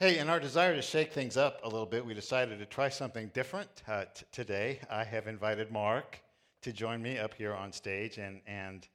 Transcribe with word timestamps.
Hey, 0.00 0.18
in 0.18 0.28
our 0.28 0.38
desire 0.38 0.76
to 0.76 0.80
shake 0.80 1.12
things 1.12 1.36
up 1.36 1.58
a 1.64 1.68
little 1.68 1.84
bit, 1.84 2.06
we 2.06 2.14
decided 2.14 2.60
to 2.60 2.66
try 2.66 2.88
something 2.88 3.32
different 3.34 3.82
uh, 3.88 4.04
t- 4.14 4.24
today. 4.30 4.78
I 4.88 5.02
have 5.02 5.26
invited 5.26 5.72
Mark 5.72 6.20
to 6.62 6.72
join 6.72 7.02
me 7.02 7.18
up 7.18 7.34
here 7.34 7.52
on 7.52 7.72
stage, 7.72 8.18
and, 8.18 8.40
and 8.46 8.86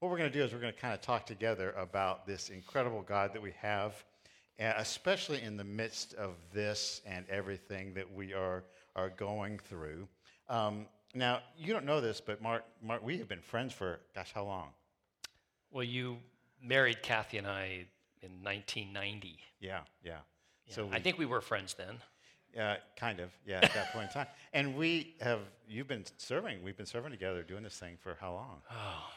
what 0.00 0.10
we're 0.10 0.18
going 0.18 0.30
to 0.30 0.38
do 0.38 0.44
is 0.44 0.52
we're 0.52 0.60
going 0.60 0.74
to 0.74 0.78
kind 0.78 0.92
of 0.92 1.00
talk 1.00 1.24
together 1.24 1.70
about 1.78 2.26
this 2.26 2.50
incredible 2.50 3.00
God 3.00 3.32
that 3.32 3.40
we 3.40 3.54
have, 3.58 4.04
especially 4.58 5.40
in 5.40 5.56
the 5.56 5.64
midst 5.64 6.12
of 6.12 6.34
this 6.52 7.00
and 7.06 7.24
everything 7.30 7.94
that 7.94 8.12
we 8.12 8.34
are, 8.34 8.62
are 8.96 9.08
going 9.08 9.58
through. 9.60 10.06
Um, 10.50 10.84
now, 11.14 11.40
you 11.56 11.72
don't 11.72 11.86
know 11.86 12.02
this, 12.02 12.20
but 12.20 12.42
Mark, 12.42 12.64
Mark, 12.82 13.02
we 13.02 13.16
have 13.16 13.28
been 13.28 13.40
friends 13.40 13.72
for, 13.72 14.00
gosh, 14.14 14.30
how 14.34 14.44
long? 14.44 14.68
Well, 15.70 15.84
you 15.84 16.18
married 16.62 17.00
Kathy 17.00 17.38
and 17.38 17.46
I 17.46 17.86
in 18.20 18.32
1990. 18.42 19.38
Yeah, 19.58 19.80
yeah. 20.04 20.18
Yeah, 20.70 20.76
So 20.76 20.88
I 20.92 21.00
think 21.00 21.18
we 21.18 21.26
were 21.26 21.40
friends 21.40 21.74
then. 21.74 21.96
Yeah, 22.54 22.76
kind 22.96 23.20
of. 23.20 23.30
Yeah, 23.46 23.60
at 23.62 23.72
that 23.74 23.92
point 23.92 24.06
in 24.08 24.12
time. 24.12 24.26
And 24.52 24.74
we 24.76 25.14
have, 25.20 25.40
you've 25.68 25.86
been 25.86 26.04
serving, 26.16 26.62
we've 26.64 26.76
been 26.76 26.86
serving 26.86 27.12
together 27.12 27.42
doing 27.44 27.62
this 27.62 27.76
thing 27.78 27.96
for 28.02 28.16
how 28.20 28.32
long? 28.32 28.62
Oh, 28.70 29.10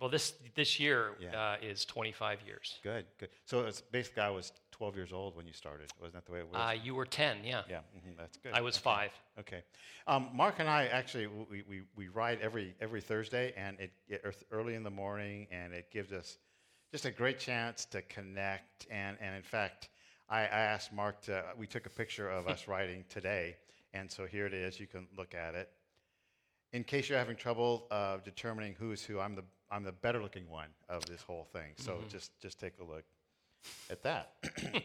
well, 0.00 0.08
this 0.10 0.32
this 0.54 0.80
year 0.80 1.12
Yeah. 1.20 1.56
uh, 1.60 1.66
is 1.66 1.84
25 1.84 2.40
years. 2.46 2.78
Good, 2.82 3.04
good. 3.18 3.28
So 3.44 3.60
it's 3.66 3.82
basically, 3.82 4.22
I 4.22 4.30
was 4.30 4.52
12 4.72 4.96
years 4.96 5.12
old 5.12 5.36
when 5.36 5.46
you 5.46 5.52
started. 5.52 5.90
Wasn't 6.00 6.14
that 6.14 6.24
the 6.24 6.32
way 6.32 6.38
it 6.38 6.48
was? 6.50 6.56
Uh, 6.58 6.72
you 6.82 6.94
were 6.94 7.04
10, 7.04 7.38
yeah. 7.44 7.62
yeah, 7.68 7.80
mhm, 7.96 8.16
that's 8.16 8.38
good. 8.38 8.52
I 8.54 8.62
was 8.62 8.76
Okay. 8.76 8.82
five. 8.84 9.10
Okay. 9.40 9.62
Um, 10.06 10.30
Mark 10.32 10.54
and 10.58 10.68
I 10.68 10.86
actually, 10.86 11.26
we, 11.26 11.62
we, 11.68 11.82
we 11.96 12.08
ride 12.08 12.38
every, 12.40 12.74
every 12.80 13.02
Thursday 13.02 13.52
and 13.56 13.78
it, 13.78 13.90
it 14.08 14.24
early 14.50 14.74
in 14.74 14.82
the 14.82 14.90
morning 14.90 15.46
and 15.50 15.74
it 15.74 15.90
gives 15.90 16.12
us 16.12 16.38
just 16.90 17.04
a 17.04 17.10
great 17.10 17.38
chance 17.38 17.84
to 17.86 18.00
connect. 18.02 18.86
And, 18.90 19.18
and 19.20 19.34
in 19.36 19.42
fact, 19.42 19.90
I, 20.28 20.40
I 20.40 20.44
asked 20.44 20.92
Mark 20.92 21.20
to, 21.22 21.42
we 21.56 21.66
took 21.66 21.86
a 21.86 21.90
picture 21.90 22.30
of 22.30 22.48
us 22.48 22.68
writing 22.68 23.04
today. 23.08 23.56
And 23.94 24.10
so 24.10 24.26
here 24.26 24.46
it 24.46 24.54
is. 24.54 24.78
You 24.78 24.86
can 24.86 25.06
look 25.16 25.34
at 25.34 25.54
it. 25.54 25.70
In 26.72 26.84
case 26.84 27.08
you're 27.08 27.18
having 27.18 27.36
trouble 27.36 27.86
uh, 27.90 28.18
determining 28.24 28.74
who's 28.78 29.02
who, 29.02 29.18
I'm 29.18 29.34
the, 29.34 29.44
I'm 29.70 29.84
the 29.84 29.92
better 29.92 30.22
looking 30.22 30.48
one 30.50 30.68
of 30.88 31.04
this 31.06 31.22
whole 31.22 31.46
thing. 31.52 31.72
So 31.76 31.98
just, 32.10 32.38
just 32.40 32.60
take 32.60 32.74
a 32.80 32.84
look 32.84 33.04
at 33.90 34.02
that. 34.02 34.32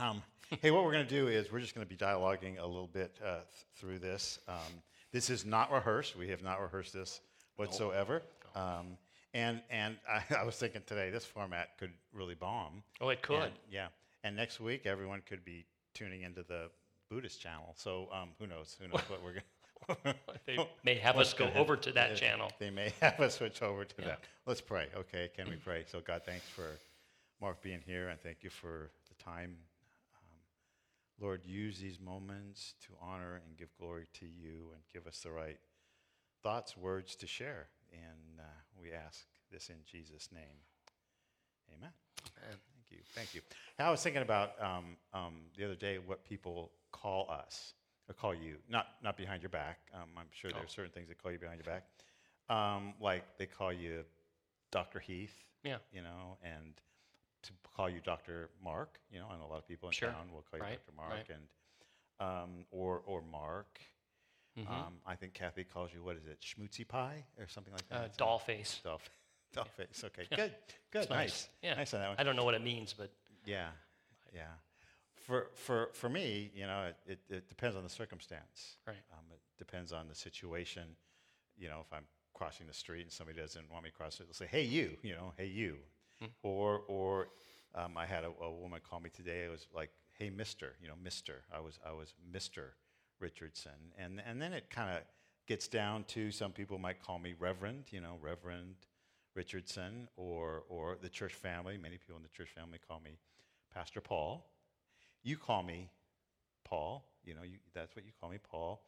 Um, 0.00 0.22
hey, 0.62 0.70
what 0.72 0.84
we're 0.84 0.92
going 0.92 1.06
to 1.06 1.10
do 1.14 1.28
is 1.28 1.50
we're 1.50 1.60
just 1.60 1.74
going 1.74 1.86
to 1.86 1.88
be 1.88 1.96
dialoguing 1.96 2.60
a 2.60 2.66
little 2.66 2.88
bit 2.88 3.16
uh, 3.24 3.36
th- 3.36 3.44
through 3.76 3.98
this. 3.98 4.40
Um, 4.48 4.82
this 5.12 5.30
is 5.30 5.46
not 5.46 5.72
rehearsed. 5.72 6.16
We 6.16 6.28
have 6.28 6.42
not 6.42 6.60
rehearsed 6.60 6.92
this 6.92 7.20
whatsoever. 7.56 8.22
Um, 8.54 8.98
and 9.32 9.60
and 9.70 9.96
I, 10.08 10.40
I 10.40 10.44
was 10.44 10.56
thinking 10.56 10.82
today, 10.86 11.10
this 11.10 11.24
format 11.24 11.78
could 11.78 11.92
really 12.12 12.34
bomb. 12.34 12.82
Oh, 13.00 13.08
it 13.10 13.22
could. 13.22 13.42
And, 13.42 13.52
yeah. 13.70 13.86
And 14.26 14.34
next 14.34 14.58
week, 14.58 14.86
everyone 14.86 15.22
could 15.24 15.44
be 15.44 15.66
tuning 15.94 16.22
into 16.22 16.42
the 16.42 16.68
Buddhist 17.08 17.40
channel. 17.40 17.74
So 17.76 18.08
um, 18.12 18.30
who 18.40 18.48
knows? 18.48 18.76
Who 18.82 18.88
knows 18.88 19.04
what 19.06 19.22
we're 19.22 19.34
going 19.34 20.14
to. 20.16 20.36
They 20.46 20.68
may 20.82 20.96
have 20.96 21.16
us 21.16 21.32
go 21.32 21.48
over 21.54 21.76
to 21.76 21.92
that 21.92 22.16
channel. 22.16 22.50
They 22.58 22.70
may 22.70 22.92
have 23.00 23.20
us 23.20 23.36
switch 23.36 23.62
over 23.62 23.84
to 23.84 23.94
Yeah. 24.00 24.06
that. 24.08 24.20
Let's 24.44 24.60
pray. 24.60 24.88
Okay, 24.96 25.30
can 25.36 25.48
we 25.48 25.54
pray? 25.64 25.84
So, 25.86 26.00
God, 26.00 26.22
thanks 26.26 26.44
for 26.48 26.66
Mark 27.40 27.62
being 27.62 27.78
here, 27.86 28.08
and 28.08 28.20
thank 28.20 28.38
you 28.42 28.50
for 28.50 28.90
the 29.08 29.22
time. 29.22 29.54
Um, 30.16 31.24
Lord, 31.24 31.42
use 31.46 31.78
these 31.78 32.00
moments 32.00 32.74
to 32.88 32.94
honor 33.00 33.40
and 33.46 33.56
give 33.56 33.68
glory 33.78 34.08
to 34.14 34.26
you 34.26 34.72
and 34.74 34.82
give 34.92 35.06
us 35.06 35.20
the 35.20 35.30
right 35.30 35.60
thoughts, 36.42 36.76
words 36.76 37.14
to 37.14 37.28
share. 37.28 37.68
And 37.92 38.40
uh, 38.40 38.42
we 38.82 38.92
ask 38.92 39.24
this 39.52 39.68
in 39.68 39.76
Jesus' 39.88 40.30
name. 40.32 40.58
Amen. 41.78 41.92
Man. 42.42 42.56
Thank 42.88 42.98
you. 43.00 43.04
Thank 43.14 43.34
you. 43.34 43.40
I 43.78 43.90
was 43.90 44.02
thinking 44.02 44.22
about 44.22 44.52
um, 44.62 44.96
um, 45.12 45.34
the 45.56 45.64
other 45.64 45.74
day 45.74 45.98
what 45.98 46.24
people 46.24 46.70
call 46.92 47.30
us 47.30 47.74
or 48.08 48.14
call 48.14 48.34
you, 48.34 48.56
not 48.68 48.86
not 49.02 49.16
behind 49.16 49.42
your 49.42 49.50
back. 49.50 49.78
Um, 49.94 50.08
I'm 50.16 50.26
sure 50.30 50.50
there 50.50 50.60
Oh. 50.60 50.64
are 50.64 50.68
certain 50.68 50.92
things 50.92 51.08
that 51.08 51.20
call 51.22 51.32
you 51.32 51.38
behind 51.38 51.58
your 51.64 51.72
back, 51.74 51.84
um, 52.48 52.94
like 53.00 53.24
they 53.38 53.46
call 53.46 53.72
you 53.72 54.04
Dr. 54.70 55.00
Heath. 55.00 55.34
Yeah. 55.64 55.78
You 55.92 56.02
know, 56.02 56.38
and 56.42 56.74
to 57.42 57.52
call 57.76 57.88
you 57.90 58.00
Dr. 58.00 58.50
Mark. 58.62 59.00
You 59.10 59.18
know, 59.18 59.28
know 59.28 59.44
a 59.44 59.50
lot 59.50 59.58
of 59.58 59.66
people 59.68 59.88
in 59.88 59.92
Sure. 59.92 60.10
town 60.10 60.32
will 60.32 60.42
call 60.42 60.58
you 60.58 60.64
Right, 60.64 60.78
Dr. 60.86 60.96
Mark, 60.96 61.10
right. 61.12 61.30
and 61.30 61.48
um, 62.20 62.64
or 62.70 63.02
or 63.06 63.20
Mark. 63.22 63.80
Mhm. 64.56 64.70
Um, 64.70 65.00
I 65.04 65.16
think 65.16 65.34
Kathy 65.34 65.64
calls 65.64 65.92
you 65.92 66.02
what 66.02 66.16
is 66.16 66.24
it, 66.26 66.40
schmoozy 66.40 66.86
pie 66.88 67.24
or 67.38 67.46
something 67.46 67.74
like 67.74 67.86
that. 67.88 68.00
Uh, 68.04 68.08
doll 68.16 68.38
face. 68.38 68.80
Doll, 68.82 69.00
doll 69.54 69.64
face. 69.76 70.02
Okay, 70.04 70.26
good, 70.34 70.54
good, 70.90 71.02
It's 71.02 71.10
nice, 71.10 71.48
Yeah. 71.62 71.74
nice 71.74 71.94
on 71.94 72.00
that 72.00 72.08
one. 72.08 72.16
I 72.18 72.22
don't 72.22 72.36
know 72.36 72.44
what 72.44 72.54
it 72.54 72.62
means, 72.62 72.92
but 72.92 73.10
Yeah, 73.44 73.68
yeah. 74.34 74.42
For 75.14 75.48
for 75.54 75.90
for 75.92 76.08
me, 76.08 76.50
you 76.54 76.66
know, 76.66 76.90
it, 77.06 77.18
it, 77.28 77.34
it 77.34 77.48
depends 77.48 77.76
on 77.76 77.82
the 77.82 77.88
circumstance. 77.90 78.76
Right. 78.86 78.96
Um, 79.12 79.24
it 79.32 79.40
depends 79.58 79.92
on 79.92 80.08
the 80.08 80.14
situation. 80.14 80.84
You 81.58 81.68
know, 81.68 81.80
if 81.80 81.92
I'm 81.92 82.04
crossing 82.34 82.66
the 82.66 82.74
street 82.74 83.02
and 83.02 83.10
somebody 83.12 83.40
doesn't 83.40 83.70
want 83.72 83.84
me 83.84 83.90
to 83.90 83.96
cross 83.96 84.20
it, 84.20 84.26
they'll 84.26 84.34
say, 84.34 84.46
"Hey, 84.46 84.62
you," 84.62 84.96
you 85.02 85.14
know, 85.14 85.32
"Hey, 85.36 85.46
you," 85.46 85.78
Hmm. 86.20 86.26
or 86.42 86.82
or 86.86 87.28
um, 87.74 87.96
I 87.96 88.06
had 88.06 88.24
a, 88.24 88.28
a 88.40 88.50
woman 88.52 88.80
call 88.88 89.00
me 89.00 89.10
today. 89.10 89.44
It 89.44 89.50
was 89.50 89.66
like, 89.74 89.90
"Hey, 90.12 90.30
Mister," 90.30 90.76
you 90.80 90.86
know, 90.88 90.94
Mister. 91.02 91.42
I 91.52 91.60
was 91.60 91.78
I 91.84 91.92
was 91.92 92.14
Mister 92.32 92.74
Richardson, 93.18 93.92
and 93.98 94.20
and 94.24 94.40
then 94.40 94.52
it 94.52 94.70
kind 94.70 94.90
of 94.96 95.02
gets 95.46 95.66
down 95.66 96.04
to 96.04 96.30
some 96.30 96.52
people 96.52 96.78
might 96.78 97.00
call 97.02 97.18
me 97.18 97.34
Reverend, 97.38 97.84
you 97.90 98.00
know, 98.00 98.18
Reverend 98.20 98.74
Richardson, 99.36 100.08
or 100.16 100.64
or 100.68 100.96
the 101.00 101.08
church 101.08 101.34
family. 101.34 101.76
Many 101.76 101.98
people 101.98 102.16
in 102.16 102.22
the 102.22 102.28
church 102.28 102.48
family 102.54 102.78
call 102.88 103.00
me 103.04 103.18
Pastor 103.72 104.00
Paul. 104.00 104.46
You 105.22 105.36
call 105.36 105.62
me 105.62 105.90
Paul. 106.64 107.04
You 107.24 107.34
know, 107.34 107.42
you, 107.42 107.58
that's 107.74 107.94
what 107.94 108.04
you 108.04 108.12
call 108.20 108.30
me, 108.30 108.38
Paul. 108.38 108.82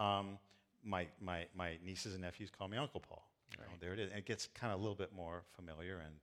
Um, 0.00 0.38
my, 0.82 1.06
my, 1.20 1.46
my 1.54 1.78
nieces 1.84 2.14
and 2.14 2.22
nephews 2.22 2.50
call 2.50 2.66
me 2.66 2.76
Uncle 2.76 3.00
Paul. 3.00 3.22
You 3.50 3.58
know, 3.58 3.64
there 3.80 3.92
it 3.92 4.00
is. 4.00 4.10
And 4.10 4.18
it 4.18 4.26
gets 4.26 4.48
kind 4.54 4.72
of 4.72 4.78
a 4.78 4.82
little 4.82 4.96
bit 4.96 5.14
more 5.14 5.42
familiar. 5.54 6.00
And, 6.04 6.14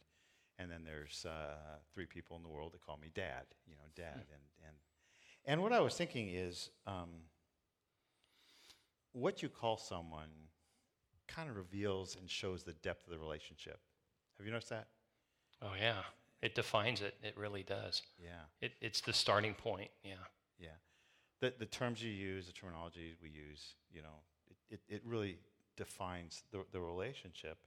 and 0.57 0.71
then 0.71 0.81
there's 0.83 1.25
uh, 1.29 1.55
three 1.93 2.05
people 2.05 2.35
in 2.35 2.43
the 2.43 2.49
world 2.49 2.73
that 2.73 2.85
call 2.85 2.97
me 2.97 3.11
Dad. 3.13 3.45
You 3.67 3.75
know, 3.75 3.87
Dad. 3.95 4.15
And, 4.15 4.65
and, 4.65 4.75
and 5.45 5.61
what 5.61 5.71
I 5.71 5.79
was 5.79 5.95
thinking 5.95 6.29
is 6.29 6.71
um, 6.87 7.09
what 9.13 9.43
you 9.43 9.49
call 9.49 9.77
someone 9.77 10.29
kind 11.33 11.49
of 11.49 11.55
reveals 11.55 12.15
and 12.15 12.29
shows 12.29 12.63
the 12.63 12.73
depth 12.73 13.05
of 13.05 13.13
the 13.13 13.19
relationship. 13.19 13.79
Have 14.37 14.45
you 14.45 14.51
noticed 14.51 14.69
that? 14.69 14.87
oh 15.61 15.71
yeah, 15.79 16.01
it 16.41 16.55
defines 16.55 17.01
it. 17.01 17.15
It 17.23 17.37
really 17.37 17.63
does. 17.63 18.01
Yeah. 18.21 18.29
It, 18.61 18.73
it's 18.81 19.01
the 19.01 19.13
starting 19.13 19.53
point. 19.53 19.89
Yeah. 20.03 20.13
Yeah. 20.59 20.69
The, 21.41 21.53
the 21.57 21.65
terms 21.65 22.03
you 22.03 22.11
use, 22.11 22.47
the 22.47 22.53
terminology 22.53 23.15
we 23.21 23.29
use, 23.29 23.75
you 23.91 24.01
know, 24.01 24.23
it, 24.49 24.75
it, 24.75 24.95
it 24.95 25.01
really 25.05 25.37
defines 25.77 26.43
the, 26.51 26.63
the 26.71 26.79
relationship. 26.79 27.57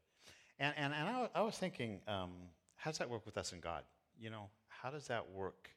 And, 0.58 0.74
and, 0.76 0.92
and 0.92 1.08
I, 1.08 1.28
I 1.34 1.42
was 1.42 1.56
thinking, 1.56 2.00
um, 2.06 2.32
how 2.76 2.90
does 2.90 2.98
that 2.98 3.08
work 3.08 3.24
with 3.26 3.36
us 3.36 3.52
and 3.52 3.60
God? 3.60 3.82
You 4.18 4.30
know, 4.30 4.48
how 4.68 4.90
does 4.90 5.06
that 5.08 5.30
work 5.30 5.70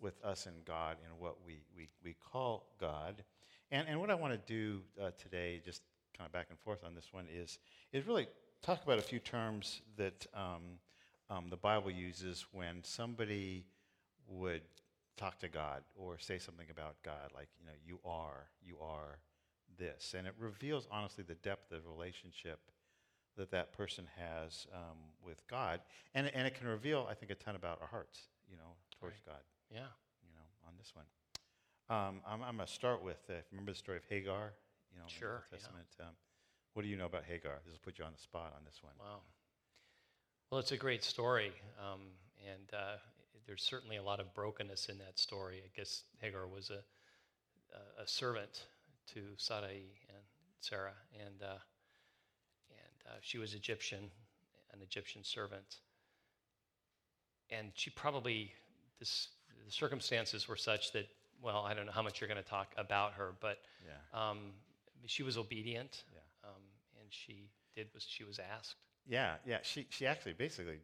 with 0.00 0.22
us 0.24 0.46
and 0.46 0.64
God 0.64 0.96
and 1.04 1.18
what 1.18 1.36
we, 1.44 1.62
we, 1.76 1.88
we 2.02 2.14
call 2.32 2.66
God? 2.80 3.22
And, 3.70 3.86
and 3.88 4.00
what 4.00 4.10
I 4.10 4.14
want 4.14 4.32
to 4.32 4.52
do 4.52 4.80
uh, 5.00 5.10
today, 5.18 5.60
just 5.64 5.82
kind 6.20 6.26
of 6.26 6.32
back 6.32 6.48
and 6.50 6.58
forth 6.58 6.84
on 6.84 6.94
this 6.94 7.08
one, 7.12 7.26
is, 7.34 7.58
is 7.94 8.06
really 8.06 8.28
talk 8.60 8.84
about 8.84 8.98
a 8.98 9.02
few 9.02 9.18
terms 9.18 9.80
that 9.96 10.26
um, 10.34 10.78
um, 11.30 11.46
the 11.48 11.56
Bible 11.56 11.90
uses 11.90 12.44
when 12.52 12.84
somebody 12.84 13.64
would 14.28 14.60
talk 15.16 15.38
to 15.38 15.48
God 15.48 15.82
or 15.96 16.18
say 16.18 16.38
something 16.38 16.66
about 16.70 16.96
God, 17.02 17.30
like, 17.34 17.48
you 17.58 17.64
know, 17.64 17.72
you 17.86 17.98
are, 18.04 18.50
you 18.62 18.76
are 18.82 19.18
this. 19.78 20.14
And 20.16 20.26
it 20.26 20.34
reveals, 20.38 20.86
honestly, 20.92 21.24
the 21.26 21.36
depth 21.36 21.72
of 21.72 21.86
relationship 21.86 22.60
that 23.38 23.50
that 23.52 23.72
person 23.72 24.04
has 24.18 24.66
um, 24.74 24.98
with 25.24 25.46
God. 25.48 25.80
And, 26.14 26.30
and 26.34 26.46
it 26.46 26.54
can 26.54 26.68
reveal, 26.68 27.06
I 27.10 27.14
think, 27.14 27.32
a 27.32 27.34
ton 27.34 27.56
about 27.56 27.80
our 27.80 27.88
hearts, 27.88 28.28
you 28.50 28.58
know, 28.58 28.74
towards 29.00 29.16
Right. 29.26 29.36
God, 29.36 29.42
Yeah. 29.70 29.88
you 30.22 30.34
know, 30.34 30.68
on 30.68 30.74
this 30.76 30.92
one. 30.94 31.06
Um, 31.88 32.20
I'm, 32.26 32.42
I'm 32.42 32.56
going 32.56 32.66
to 32.66 32.72
start 32.72 33.02
with, 33.02 33.18
uh, 33.30 33.34
remember 33.50 33.72
the 33.72 33.78
story 33.78 33.96
of 33.96 34.04
Hagar? 34.10 34.52
You 34.92 34.98
know, 34.98 35.04
in 35.04 35.08
the 35.08 35.18
Sure, 35.18 35.44
Old 35.52 35.60
yeah. 35.98 36.06
Um, 36.06 36.14
what 36.74 36.82
do 36.82 36.88
you 36.88 36.96
know 36.96 37.06
about 37.06 37.24
Hagar? 37.24 37.58
This 37.64 37.72
will 37.72 37.80
put 37.82 37.98
you 37.98 38.04
on 38.04 38.12
the 38.12 38.18
spot 38.22 38.52
on 38.56 38.64
this 38.64 38.82
one. 38.82 38.92
Wow. 38.98 39.20
Well, 40.50 40.60
it's 40.60 40.72
a 40.72 40.76
great 40.76 41.04
story, 41.04 41.52
um, 41.78 42.00
and 42.44 42.68
uh, 42.72 42.96
there's 43.46 43.62
certainly 43.62 43.96
a 43.96 44.02
lot 44.02 44.20
of 44.20 44.34
brokenness 44.34 44.88
in 44.88 44.98
that 44.98 45.18
story. 45.18 45.62
I 45.64 45.70
guess 45.76 46.02
Hagar 46.20 46.46
was 46.46 46.70
a 46.70 46.82
a, 47.72 48.02
a 48.02 48.06
servant 48.06 48.66
to 49.14 49.20
Sarai 49.36 49.84
and 50.08 50.24
Sarah, 50.60 50.94
and 51.14 51.42
uh, 51.42 51.58
and 52.70 53.06
uh, 53.06 53.18
she 53.20 53.38
was 53.38 53.54
Egyptian, 53.54 54.10
an 54.72 54.80
Egyptian 54.82 55.24
servant, 55.24 55.76
and 57.50 57.72
she 57.74 57.90
probably 57.90 58.52
this 58.98 59.28
the 59.66 59.72
circumstances 59.72 60.48
were 60.48 60.56
such 60.56 60.92
that 60.92 61.06
well, 61.42 61.64
I 61.64 61.72
don't 61.74 61.86
know 61.86 61.92
how 61.92 62.02
much 62.02 62.20
you're 62.20 62.28
going 62.28 62.42
to 62.42 62.48
talk 62.48 62.74
about 62.76 63.14
her, 63.14 63.32
but 63.40 63.58
Yeah. 63.86 64.30
um, 64.30 64.52
she 65.06 65.22
was 65.22 65.36
obedient, 65.38 66.04
Yeah. 66.12 66.48
um, 66.50 66.62
and 67.00 67.08
she 67.10 67.50
did 67.74 67.88
what 67.92 68.02
she 68.02 68.24
was 68.24 68.38
asked. 68.38 68.76
Yeah, 69.06 69.36
yeah. 69.46 69.58
She, 69.62 69.86
she 69.90 70.06
actually 70.06 70.34
basically 70.34 70.80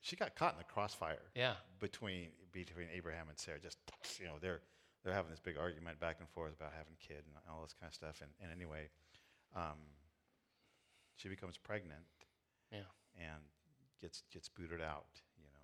she 0.00 0.16
got 0.16 0.34
caught 0.36 0.52
in 0.52 0.58
the 0.58 0.64
crossfire 0.64 1.18
Yeah. 1.34 1.54
between 1.80 2.28
between 2.52 2.88
Abraham 2.94 3.28
and 3.28 3.38
Sarah. 3.38 3.58
Just 3.60 3.78
you 4.20 4.26
know, 4.26 4.36
they're 4.40 4.60
they're 5.04 5.14
having 5.14 5.30
this 5.30 5.40
big 5.40 5.56
argument 5.56 6.00
back 6.00 6.16
and 6.20 6.28
forth 6.28 6.52
about 6.54 6.72
having 6.76 6.94
a 6.94 7.06
kid 7.06 7.24
and 7.26 7.36
all 7.50 7.62
this 7.62 7.74
kind 7.78 7.88
of 7.90 7.94
stuff. 7.94 8.20
And, 8.22 8.30
and 8.42 8.50
anyway, 8.50 8.88
um, 9.54 9.78
she 11.16 11.28
becomes 11.28 11.56
pregnant 11.58 12.04
Yeah. 12.72 12.88
and 13.16 13.42
gets 14.00 14.22
gets 14.32 14.48
booted 14.48 14.80
out. 14.80 15.06
You 15.38 15.44
know, 15.44 15.60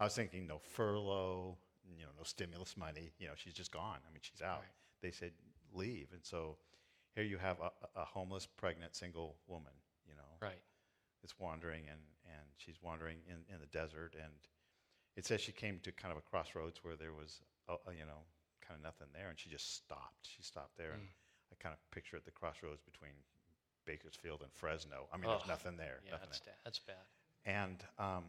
I 0.00 0.04
was 0.04 0.14
thinking 0.14 0.46
no 0.46 0.58
furlough, 0.58 1.56
you 1.96 2.02
know, 2.04 2.10
no 2.16 2.24
stimulus 2.24 2.76
money. 2.76 3.12
You 3.18 3.28
know, 3.28 3.34
she's 3.36 3.54
just 3.54 3.70
gone. 3.72 3.98
I 4.08 4.12
mean, 4.12 4.20
she's 4.22 4.42
out. 4.42 4.60
Right. 4.60 4.68
They 5.02 5.10
said 5.10 5.32
leave, 5.74 6.08
and 6.12 6.24
so 6.24 6.56
here 7.14 7.24
you 7.24 7.38
have 7.38 7.58
a, 7.60 7.70
a 8.00 8.04
homeless, 8.04 8.46
pregnant, 8.46 8.94
single 8.94 9.36
woman. 9.46 9.72
You 10.08 10.14
know, 10.14 10.30
Right. 10.40 10.60
is 11.24 11.34
wandering 11.38 11.82
and, 11.90 12.00
and 12.26 12.44
she's 12.58 12.76
wandering 12.82 13.18
in, 13.28 13.36
in 13.52 13.60
the 13.60 13.66
desert 13.66 14.14
and 14.22 14.32
it 15.16 15.24
says 15.26 15.40
she 15.40 15.50
came 15.52 15.80
to 15.82 15.90
kind 15.92 16.12
of 16.12 16.18
a 16.18 16.20
crossroads 16.22 16.78
where 16.84 16.94
there 16.94 17.12
was 17.12 17.40
a, 17.68 17.72
a, 17.90 17.92
you 17.92 18.04
know 18.06 18.22
kind 18.60 18.78
of 18.78 18.84
nothing 18.84 19.08
there 19.14 19.28
and 19.30 19.38
she 19.38 19.48
just 19.50 19.74
stopped 19.74 20.22
she 20.28 20.42
stopped 20.42 20.76
there 20.76 20.92
and 20.92 21.02
Mm. 21.02 21.52
i 21.52 21.54
kind 21.62 21.72
of 21.72 21.90
picture 21.90 22.16
it 22.16 22.24
the 22.24 22.30
crossroads 22.30 22.80
between 22.82 23.12
bakersfield 23.86 24.42
and 24.42 24.52
fresno 24.52 25.08
i 25.12 25.16
mean 25.16 25.28
Ugh. 25.30 25.38
there's 25.38 25.48
nothing 25.48 25.76
there 25.76 25.98
Yeah. 26.04 26.12
nothing 26.12 26.28
That's 26.30 26.40
there. 26.40 26.54
da- 26.54 26.64
that's 26.64 26.78
bad. 26.80 27.04
and 27.44 27.78
um, 27.98 28.24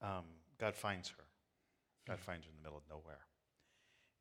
um, 0.00 0.24
god 0.58 0.74
finds 0.74 1.08
her 1.10 1.24
god 2.06 2.18
Hmm. 2.18 2.24
finds 2.24 2.46
her 2.46 2.50
in 2.50 2.56
the 2.56 2.62
middle 2.62 2.78
of 2.78 2.84
nowhere 2.88 3.20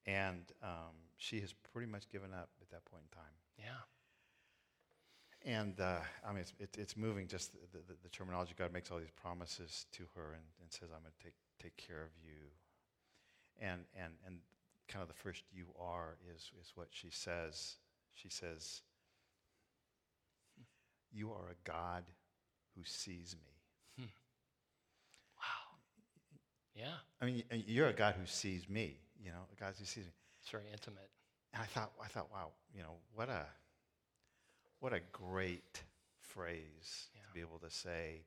and 0.08 0.42
um, 0.64 0.96
she 1.18 1.40
has 1.42 1.54
pretty 1.74 1.88
much 1.92 2.10
given 2.10 2.34
up 2.34 2.50
at 2.62 2.70
that 2.72 2.86
point 2.86 3.04
in 3.12 3.18
time 3.18 3.36
Yeah. 3.60 3.84
and 5.46 5.80
uh, 5.80 6.00
I 6.28 6.32
mean, 6.32 6.40
it's, 6.42 6.54
it, 6.60 6.76
it's 6.78 6.98
moving. 6.98 7.28
Just 7.28 7.54
the, 7.54 7.80
the, 7.88 7.94
the 8.04 8.10
terminology. 8.10 8.54
God 8.58 8.74
makes 8.74 8.92
all 8.92 9.00
these 9.00 9.12
promises 9.16 9.86
to 9.94 10.04
her 10.16 10.34
and, 10.34 10.44
and 10.62 10.72
says, 10.72 10.90
"I'm 10.94 11.02
going 11.02 11.14
to 11.18 11.24
take 11.24 11.36
take 11.62 11.78
care 11.78 12.02
of 12.04 12.12
you." 12.24 12.52
And 13.60 13.82
and 13.96 14.14
and 14.26 14.38
kind 14.88 15.02
of 15.04 15.08
the 15.10 15.14
first 15.16 15.44
"you 15.54 15.68
are" 15.80 16.18
is 16.36 16.52
is 16.62 16.72
what 16.76 16.88
she 16.92 17.10
says. 17.12 17.76
She 18.16 18.30
says, 18.30 18.82
"You 21.12 21.32
are 21.32 21.50
a 21.52 21.70
God 21.70 22.04
who 22.76 22.84
sees 22.84 23.36
me." 23.36 23.54
Wow. 25.38 25.78
Yeah. 26.76 26.96
I 27.22 27.26
mean, 27.26 27.44
you're 27.68 27.88
a 27.90 27.94
God 27.94 28.16
who 28.20 28.26
sees 28.26 28.68
me. 28.70 29.00
You 29.28 29.34
know, 29.34 29.44
who 29.78 29.86
sees 29.86 30.06
me. 30.06 30.12
It's 30.42 30.50
very 30.50 30.64
intimate. 30.72 31.10
And 31.54 31.62
I 31.62 31.66
thought, 31.66 31.92
I 32.02 32.08
thought, 32.08 32.30
wow, 32.32 32.52
you 32.74 32.82
know, 32.82 32.96
what 33.14 33.28
a, 33.28 33.46
what 34.80 34.94
a 34.94 35.02
great 35.12 35.84
phrase 36.22 37.10
Yeah. 37.14 37.22
to 37.28 37.34
be 37.34 37.42
able 37.42 37.60
to 37.60 37.70
say, 37.70 38.22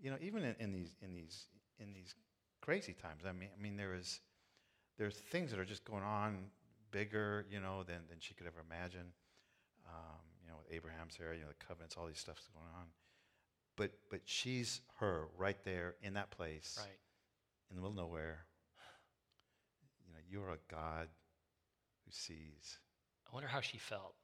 you 0.00 0.10
know, 0.12 0.16
even 0.20 0.44
in, 0.44 0.54
in 0.60 0.72
these, 0.72 0.94
in 1.02 1.12
these, 1.12 1.48
in 1.80 1.92
these 1.92 2.14
crazy 2.60 2.92
times. 2.92 3.24
I 3.28 3.32
mean, 3.32 3.48
I 3.56 3.60
mean, 3.60 3.76
there 3.76 3.94
is, 3.94 4.20
there's 4.96 5.16
things 5.16 5.50
that 5.50 5.58
are 5.58 5.64
just 5.64 5.84
going 5.84 6.04
on 6.04 6.50
bigger, 6.92 7.44
you 7.50 7.58
know, 7.60 7.82
than 7.82 8.02
than 8.08 8.18
she 8.20 8.34
could 8.34 8.46
ever 8.46 8.60
imagine. 8.64 9.12
Um, 9.88 10.20
you 10.42 10.48
know, 10.48 10.54
with 10.62 10.72
Abraham, 10.74 11.08
Sarah, 11.10 11.34
you 11.34 11.42
know, 11.42 11.48
the 11.48 11.64
covenants, 11.66 11.96
all 11.98 12.06
these 12.06 12.18
stuff's 12.18 12.48
going 12.54 12.66
on. 12.78 12.86
But 13.76 13.90
but 14.10 14.20
she's 14.24 14.80
her 15.00 15.24
right 15.36 15.58
there 15.64 15.96
in 16.02 16.14
that 16.14 16.30
place, 16.30 16.76
Right. 16.80 16.98
in 17.70 17.76
the 17.76 17.82
middle 17.82 17.90
of 17.90 17.96
nowhere. 18.06 18.44
You're 20.30 20.50
a 20.50 20.58
God 20.70 21.08
who 22.04 22.10
sees. 22.12 22.78
I 23.30 23.34
wonder 23.34 23.48
how 23.48 23.60
she 23.60 23.78
felt. 23.78 24.14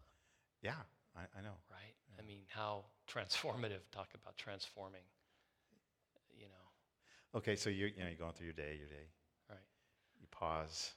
Yeah, 0.63 0.73
I, 1.17 1.21
I 1.39 1.43
know. 1.43 1.57
Right. 1.71 1.95
I 2.19 2.23
mean, 2.23 2.43
how 2.49 2.85
transformative. 3.11 3.81
Talk 3.93 4.09
about 4.15 4.37
transforming. 4.37 5.03
You 6.37 6.47
know. 6.47 7.39
Okay, 7.39 7.57
so 7.57 7.71
you're 7.71 7.89
you 7.89 8.01
know 8.01 8.09
you're 8.09 8.19
going 8.19 8.33
through 8.33 8.47
your 8.47 8.55
day, 8.55 8.77
your 8.79 8.89
day. 8.89 9.09
Right. 9.49 9.59
You 10.21 10.27
pause. 10.31 10.93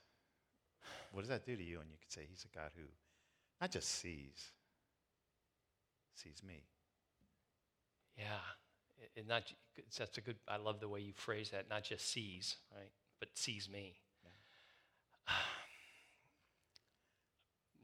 What 1.11 1.21
does 1.21 1.29
that 1.29 1.45
do 1.45 1.55
to 1.55 1.63
you? 1.63 1.79
And 1.79 1.89
you 1.89 1.97
could 1.99 2.11
say, 2.11 2.27
He's 2.29 2.45
a 2.45 2.55
God 2.55 2.71
who 2.75 2.83
not 3.61 3.71
just 3.71 3.89
sees, 3.89 4.51
sees 6.15 6.41
me. 6.47 6.63
Yeah. 8.17 8.23
It, 8.99 9.21
it 9.21 9.27
not. 9.27 9.51
That's 9.97 10.17
a 10.17 10.21
good. 10.21 10.37
I 10.47 10.57
love 10.57 10.79
the 10.79 10.89
way 10.89 10.99
you 10.99 11.13
phrase 11.13 11.51
that. 11.51 11.69
Not 11.69 11.83
just 11.83 12.11
sees, 12.11 12.57
right, 12.75 12.91
but 13.19 13.29
sees 13.35 13.69
me. 13.69 13.95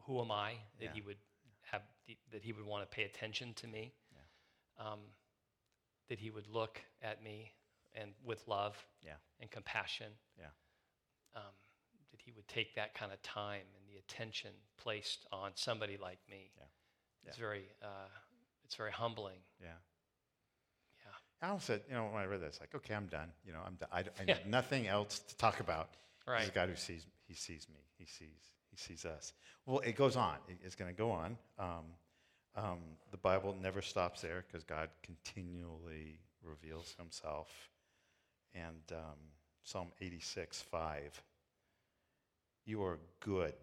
Who 0.06 0.22
am 0.22 0.32
I 0.32 0.54
that 0.80 0.86
Yeah. 0.86 0.94
he 0.94 1.02
would 1.02 1.18
have 1.72 1.82
the, 2.08 2.18
that 2.32 2.44
he 2.44 2.52
would 2.54 2.66
want 2.66 2.90
to 2.90 2.96
pay 2.96 3.04
attention 3.04 3.54
to 3.56 3.68
me? 3.68 3.94
Um, 4.78 5.00
that 6.10 6.20
he 6.20 6.32
would 6.32 6.48
look 6.48 6.82
at 7.02 7.24
me 7.24 7.54
and 7.94 8.12
with 8.26 8.48
love 8.48 8.76
Yeah, 9.06 9.14
and 9.40 9.50
compassion. 9.52 10.12
yeah, 10.38 10.48
um, 11.36 11.54
that 12.12 12.20
he 12.22 12.32
would 12.32 12.48
take 12.48 12.74
that 12.76 12.94
kind 12.96 13.12
of 13.12 13.22
time 13.22 13.62
and 13.78 13.88
the 13.88 13.98
attention 14.00 14.52
placed 14.78 15.28
on 15.32 15.52
somebody 15.56 15.96
like 15.98 16.20
me. 16.30 16.52
Yeah. 16.58 17.30
It's 17.30 17.38
very, 17.38 17.66
uh, 17.82 18.10
it's 18.66 18.76
very 18.76 18.92
humbling. 18.92 19.40
yeah. 19.62 19.68
Yeah. 21.06 21.48
I 21.48 21.52
also 21.52 21.74
said, 21.74 21.84
you 21.88 21.94
know, 21.96 22.06
when 22.06 22.22
I 22.22 22.26
read 22.26 22.42
that, 22.42 22.48
it's 22.48 22.60
like, 22.60 22.74
okay, 22.76 22.96
I'm 22.96 23.08
done. 23.08 23.32
You 23.46 23.54
know, 23.54 23.60
I'm 23.66 23.76
done. 23.76 23.90
I, 23.92 24.00
I 24.00 24.04
Yeah. 24.28 24.36
need 24.38 24.48
nothing 24.48 24.88
else 24.88 25.20
to 25.20 25.38
talk 25.38 25.60
about. 25.60 25.90
He's 26.40 26.50
a 26.50 26.52
God 26.52 26.70
who 26.70 26.76
sees. 26.76 27.06
He 27.28 27.34
sees 27.34 27.68
me. 27.70 27.80
He 27.98 28.06
sees. 28.06 28.54
He 28.72 28.78
sees 28.78 29.06
us. 29.06 29.34
Well, 29.66 29.80
it 29.80 29.96
goes 29.96 30.16
on. 30.16 30.38
It's 30.64 30.76
going 30.76 30.92
to 30.94 30.98
go 30.98 31.12
on. 31.12 31.38
Um, 31.60 31.84
um, 32.56 32.80
the 33.12 33.18
Bible 33.18 33.56
never 33.62 33.82
stops 33.82 34.22
there 34.22 34.44
because 34.48 34.64
God 34.64 34.90
continually 35.04 36.20
reveals 36.44 36.96
Himself. 36.98 37.50
And 38.54 38.82
um, 38.92 39.18
Psalm 39.64 39.90
86, 40.02 40.62
5. 40.62 41.24
You 42.66 42.84
are 42.84 43.00
good, 43.20 43.56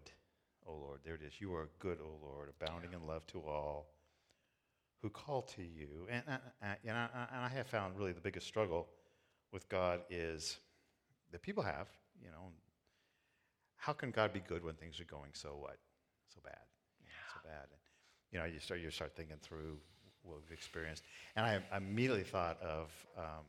O 0.67 0.73
Lord. 0.73 0.99
There 1.03 1.15
it 1.15 1.21
is. 1.25 1.33
You 1.39 1.53
are 1.55 1.69
good, 1.79 1.97
O 2.01 2.25
Lord, 2.25 2.49
abounding 2.61 2.93
in 2.93 3.07
love 3.07 3.25
to 3.27 3.39
all 3.39 3.87
who 5.01 5.09
call 5.09 5.41
to 5.41 5.63
you. 5.63 6.07
And, 6.09 6.23
uh, 6.27 6.37
uh, 6.63 6.67
you 6.83 6.91
know, 6.91 7.07
uh, 7.13 7.25
and 7.33 7.43
I 7.43 7.49
have 7.49 7.67
found 7.67 7.97
really 7.97 8.11
the 8.11 8.21
biggest 8.21 8.47
struggle 8.47 8.87
with 9.51 9.67
God 9.69 10.01
is 10.09 10.57
that 11.31 11.41
people 11.41 11.63
have, 11.63 11.87
you 12.21 12.29
know, 12.31 12.51
how 13.77 13.93
can 13.93 14.11
God 14.11 14.33
be 14.33 14.39
good 14.41 14.63
when 14.63 14.75
things 14.75 14.99
are 14.99 15.05
going 15.05 15.31
so 15.33 15.49
what? 15.59 15.77
So 16.33 16.39
bad. 16.43 16.59
So 17.33 17.39
bad. 17.43 17.65
And, 17.71 17.79
you 18.31 18.39
know, 18.39 18.45
you 18.45 18.59
start, 18.59 18.79
you 18.79 18.91
start 18.91 19.15
thinking 19.15 19.37
through 19.41 19.77
what 20.23 20.37
we've 20.41 20.51
experienced. 20.57 21.03
And 21.35 21.45
I 21.45 21.77
immediately 21.77 22.23
thought 22.23 22.61
of 22.61 22.91
um, 23.17 23.45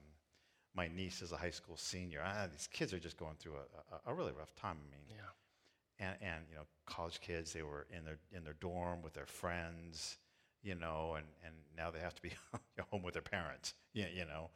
my 0.74 0.88
niece 0.88 1.20
as 1.22 1.32
a 1.32 1.36
high 1.36 1.50
school 1.50 1.76
senior. 1.76 2.22
Ah, 2.24 2.46
these 2.50 2.66
kids 2.72 2.92
are 2.94 2.98
just 2.98 3.18
going 3.18 3.36
through 3.38 3.54
a, 3.54 4.10
a, 4.10 4.12
a 4.12 4.14
really 4.14 4.32
rough 4.32 4.54
time. 4.54 4.78
I 4.80 4.90
mean, 4.90 5.04
Yeah. 5.10 6.06
and, 6.06 6.16
and 6.22 6.44
you 6.50 6.56
know 6.56 6.66
college 6.86 7.20
kids 7.20 7.52
they 7.52 7.62
were 7.62 7.86
in 7.96 8.04
their 8.04 8.18
in 8.32 8.44
their 8.44 8.54
dorm 8.54 9.02
with 9.02 9.12
their 9.12 9.26
friends 9.26 10.18
you 10.62 10.74
know 10.74 11.14
and, 11.16 11.26
and 11.44 11.54
now 11.76 11.90
they 11.90 12.00
have 12.00 12.14
to 12.14 12.22
be 12.22 12.32
home 12.90 13.02
with 13.02 13.12
their 13.14 13.22
parents 13.22 13.74
you, 13.92 14.06
you 14.14 14.24
know 14.24 14.50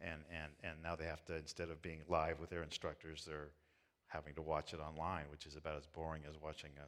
and, 0.00 0.20
and 0.30 0.52
and 0.62 0.82
now 0.82 0.96
they 0.96 1.04
have 1.06 1.24
to 1.24 1.36
instead 1.36 1.70
of 1.70 1.80
being 1.82 2.00
live 2.08 2.40
with 2.40 2.50
their 2.50 2.62
instructors 2.62 3.24
they're 3.26 3.50
having 4.10 4.34
to 4.34 4.42
watch 4.42 4.74
it 4.74 4.80
online 4.80 5.24
which 5.30 5.46
is 5.46 5.56
about 5.56 5.76
as 5.76 5.86
boring 5.86 6.22
as 6.28 6.36
watching 6.42 6.70
a 6.78 6.86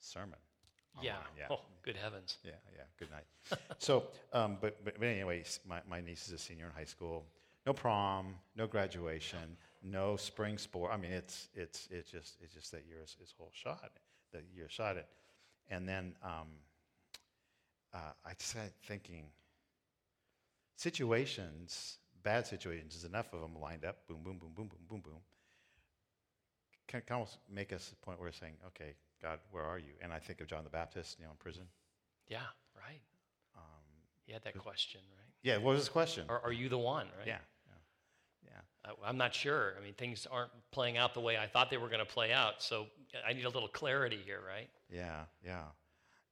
sermon 0.00 0.38
Yeah. 1.00 1.12
online. 1.12 1.32
yeah 1.38 1.46
Oh, 1.50 1.60
good 1.82 1.96
heavens. 1.96 2.38
yeah, 2.44 2.52
yeah. 2.74 2.84
Good 2.98 3.10
night. 3.10 3.26
so, 3.78 4.04
um, 4.32 4.58
but, 4.60 4.84
but 4.84 4.98
but 4.98 5.06
anyway, 5.06 5.44
my, 5.66 5.80
my 5.88 6.00
niece 6.00 6.26
is 6.26 6.32
a 6.32 6.38
senior 6.38 6.66
in 6.66 6.72
high 6.72 6.84
school. 6.96 7.24
No 7.66 7.72
prom, 7.72 8.34
no 8.56 8.66
graduation, 8.66 9.56
no 9.82 10.16
spring 10.16 10.58
sport. 10.58 10.90
I 10.92 10.96
mean, 10.96 11.12
it's 11.12 11.48
it's 11.54 11.86
it's 11.90 12.10
just 12.10 12.36
it's 12.42 12.54
just 12.54 12.72
that 12.72 12.84
year 12.88 13.02
is, 13.04 13.16
is 13.22 13.32
whole 13.38 13.52
shot. 13.52 13.90
That 14.32 14.44
year 14.54 14.68
shot 14.68 14.96
it, 14.96 15.06
and 15.70 15.86
then 15.88 16.14
um, 16.22 16.48
uh, 17.94 18.12
I 18.24 18.32
started 18.38 18.72
thinking. 18.86 19.26
Situations, 20.76 21.98
bad 22.22 22.46
situations, 22.46 22.94
there's 22.94 23.04
enough 23.04 23.32
of 23.32 23.40
them 23.40 23.56
lined 23.60 23.84
up. 23.84 24.06
Boom, 24.06 24.22
boom, 24.22 24.38
boom, 24.38 24.52
boom, 24.54 24.68
boom, 24.68 24.78
boom, 24.88 25.00
boom. 25.00 25.20
Can, 26.88 27.02
can 27.06 27.14
almost 27.14 27.38
make 27.48 27.72
us 27.72 27.92
a 27.92 28.04
point 28.04 28.18
where 28.18 28.28
we're 28.28 28.32
saying, 28.32 28.54
"Okay, 28.68 28.94
God, 29.22 29.38
where 29.52 29.62
are 29.62 29.78
you?" 29.78 29.92
And 30.02 30.12
I 30.12 30.18
think 30.18 30.40
of 30.40 30.48
John 30.48 30.64
the 30.64 30.70
Baptist, 30.70 31.18
you 31.18 31.24
know, 31.24 31.30
in 31.30 31.36
prison. 31.36 31.64
Yeah. 32.26 32.38
Right. 32.76 33.00
Um, 33.56 33.62
He 34.26 34.32
had 34.32 34.42
that 34.44 34.58
question, 34.58 35.00
right? 35.16 35.32
yeah, 35.42 35.56
what 35.56 35.72
was 35.72 35.80
his 35.80 35.88
question? 35.88 36.24
Are, 36.28 36.40
are 36.40 36.52
you 36.52 36.68
the 36.68 36.78
one, 36.78 37.06
right? 37.18 37.26
yeah, 37.26 37.38
yeah, 37.66 38.50
yeah. 38.84 38.90
I, 39.04 39.08
I'm 39.08 39.16
not 39.16 39.34
sure. 39.34 39.74
I 39.78 39.84
mean, 39.84 39.94
things 39.94 40.26
aren't 40.30 40.50
playing 40.70 40.96
out 40.96 41.14
the 41.14 41.20
way 41.20 41.36
I 41.36 41.46
thought 41.46 41.70
they 41.70 41.76
were 41.76 41.88
going 41.88 42.00
to 42.00 42.12
play 42.12 42.32
out. 42.32 42.62
So 42.62 42.86
I 43.26 43.32
need 43.32 43.44
a 43.44 43.50
little 43.50 43.68
clarity 43.68 44.20
here, 44.24 44.40
right? 44.46 44.68
Yeah, 44.90 45.22
yeah. 45.44 45.62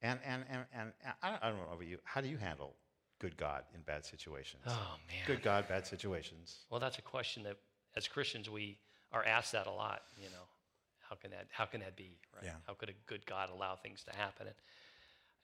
And, 0.01 0.19
and, 0.25 0.43
and, 0.49 0.65
and 0.73 0.91
I, 1.23 1.31
don't, 1.31 1.43
I 1.43 1.49
don't 1.49 1.57
know 1.57 1.65
about 1.73 1.87
you. 1.87 1.97
How 2.03 2.21
do 2.21 2.27
you 2.27 2.37
handle 2.37 2.75
good 3.19 3.35
God 3.37 3.63
in 3.73 3.81
bad 3.81 4.05
situations? 4.05 4.63
Oh 4.67 4.95
man. 5.07 5.23
Good 5.25 5.41
God, 5.41 5.67
bad 5.67 5.87
situations. 5.87 6.59
Well, 6.69 6.79
that's 6.79 6.99
a 6.99 7.01
question 7.01 7.43
that, 7.43 7.57
as 7.95 8.07
Christians, 8.07 8.49
we 8.49 8.77
are 9.11 9.25
asked 9.25 9.51
that 9.53 9.67
a 9.67 9.71
lot. 9.71 10.01
You 10.17 10.29
know, 10.29 10.45
how 11.09 11.15
can 11.15 11.31
that 11.31 11.47
how 11.51 11.65
can 11.65 11.81
that 11.81 11.95
be? 11.95 12.17
Right? 12.35 12.45
Yeah. 12.45 12.51
How 12.65 12.73
could 12.73 12.89
a 12.89 12.97
good 13.05 13.25
God 13.25 13.49
allow 13.49 13.75
things 13.75 14.03
to 14.03 14.15
happen? 14.15 14.47
And 14.47 14.55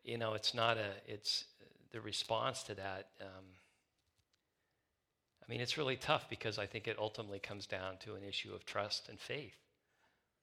you 0.03 0.17
know, 0.17 0.34
it's 0.34 0.53
not 0.53 0.77
a. 0.77 0.91
It's 1.08 1.46
the 1.91 2.01
response 2.01 2.63
to 2.63 2.75
that. 2.75 3.10
Um, 3.22 3.46
I 5.41 5.51
mean, 5.51 5.62
it's 5.62 5.77
really 5.77 5.96
tough 5.96 6.29
because 6.29 6.58
I 6.58 6.65
think 6.65 6.88
it 6.88 6.98
ultimately 6.98 7.39
comes 7.39 7.65
down 7.67 7.98
to 8.05 8.15
an 8.15 8.24
issue 8.24 8.53
of 8.53 8.65
trust 8.65 9.10
and 9.10 9.20
faith. 9.20 9.55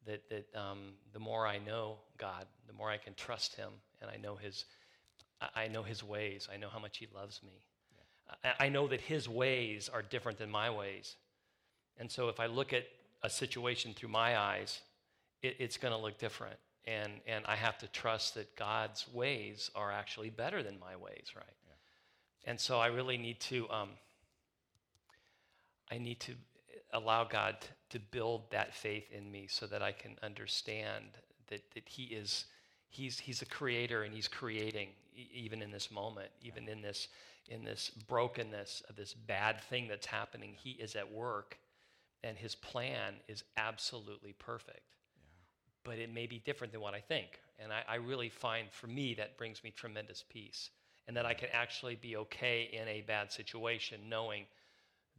That, 0.07 0.23
that 0.31 0.59
um, 0.59 0.95
the 1.13 1.19
more 1.19 1.47
I 1.47 1.59
know 1.59 1.97
God, 2.17 2.47
the 2.67 2.73
more 2.73 2.91
I 2.91 2.97
can 2.97 3.15
trust 3.15 3.55
Him, 3.55 3.71
and 4.01 4.11
I 4.11 4.17
know 4.17 4.35
His, 4.35 4.65
I- 5.55 5.69
know 5.69 5.83
His 5.83 6.03
ways. 6.03 6.49
I 6.53 6.57
know 6.57 6.69
how 6.69 6.79
much 6.79 6.97
He 6.99 7.07
loves 7.15 7.43
me. 7.43 7.65
I, 8.45 8.67
I 8.67 8.69
know 8.69 8.89
that 8.89 9.03
His 9.03 9.29
ways 9.29 9.91
are 9.93 10.03
different 10.03 10.39
than 10.39 10.51
my 10.51 10.71
ways, 10.71 11.17
and 11.99 12.11
so 12.11 12.29
if 12.29 12.41
I 12.41 12.47
look 12.47 12.73
at 12.73 12.85
a 13.23 13.31
situation 13.31 13.95
through 13.95 14.09
my 14.09 14.39
eyes, 14.39 14.81
it, 15.43 15.57
it's 15.59 15.77
going 15.77 15.93
to 15.93 15.99
look 15.99 16.19
different, 16.19 16.57
and 16.87 17.13
and 17.27 17.45
I 17.47 17.57
have 17.57 17.79
to 17.79 17.87
trust 17.89 18.35
that 18.35 18.57
God's 18.57 19.07
ways 19.13 19.71
are 19.75 19.93
actually 19.93 20.31
better 20.31 20.63
than 20.63 20.79
my 20.79 20.97
ways, 20.97 21.33
right? 21.37 21.45
And 22.45 22.59
so 22.59 22.79
I 22.79 22.87
really 22.87 23.19
need 23.19 23.41
to. 23.41 23.69
Um, 23.71 23.91
I 25.91 25.99
need 25.99 26.21
to 26.21 26.35
allow 26.93 27.25
God 27.25 27.57
to 27.91 27.99
build 27.99 28.51
that 28.51 28.75
faith 28.75 29.11
in 29.13 29.31
me 29.31 29.47
so 29.49 29.67
that 29.67 29.83
I 29.83 29.93
can 29.93 30.17
understand 30.23 31.05
that, 31.49 31.63
that 31.75 31.89
He 31.89 32.05
is 32.05 32.45
he's, 32.89 33.19
he's 33.19 33.43
a 33.43 33.47
creator 33.47 34.05
and 34.05 34.15
He's 34.15 34.29
creating 34.29 34.89
e- 35.15 35.29
even 35.35 35.63
in 35.63 35.71
this 35.71 35.91
moment, 35.91 36.29
even 36.43 36.69
in 36.69 36.81
this 36.81 37.09
in 37.49 37.65
this 37.65 37.91
brokenness 37.91 38.83
of 38.89 38.95
this 38.95 39.13
bad 39.13 39.61
thing 39.63 39.89
that's 39.89 40.07
happening. 40.07 40.55
He 40.57 40.71
is 40.71 40.95
at 40.95 41.11
work 41.11 41.59
and 42.23 42.37
His 42.37 42.55
plan 42.55 43.15
is 43.29 43.45
absolutely 43.57 44.33
perfect. 44.35 44.97
But 45.85 45.99
it 45.99 46.13
may 46.13 46.27
be 46.27 46.39
different 46.39 46.73
than 46.73 46.83
what 46.83 46.95
I 46.95 47.01
think. 47.01 47.41
And 47.59 47.73
I, 47.73 47.83
I 47.89 47.95
really 47.97 48.29
find 48.29 48.69
for 48.71 48.87
me 48.87 49.15
that 49.15 49.39
brings 49.39 49.65
me 49.65 49.71
tremendous 49.71 50.25
peace. 50.29 50.71
And 51.09 51.17
that 51.17 51.27
I 51.27 51.35
can 51.35 51.49
actually 51.53 51.97
be 51.97 52.17
okay 52.17 52.69
in 52.73 52.87
a 52.87 53.01
bad 53.01 53.33
situation 53.33 54.01
knowing 54.09 54.45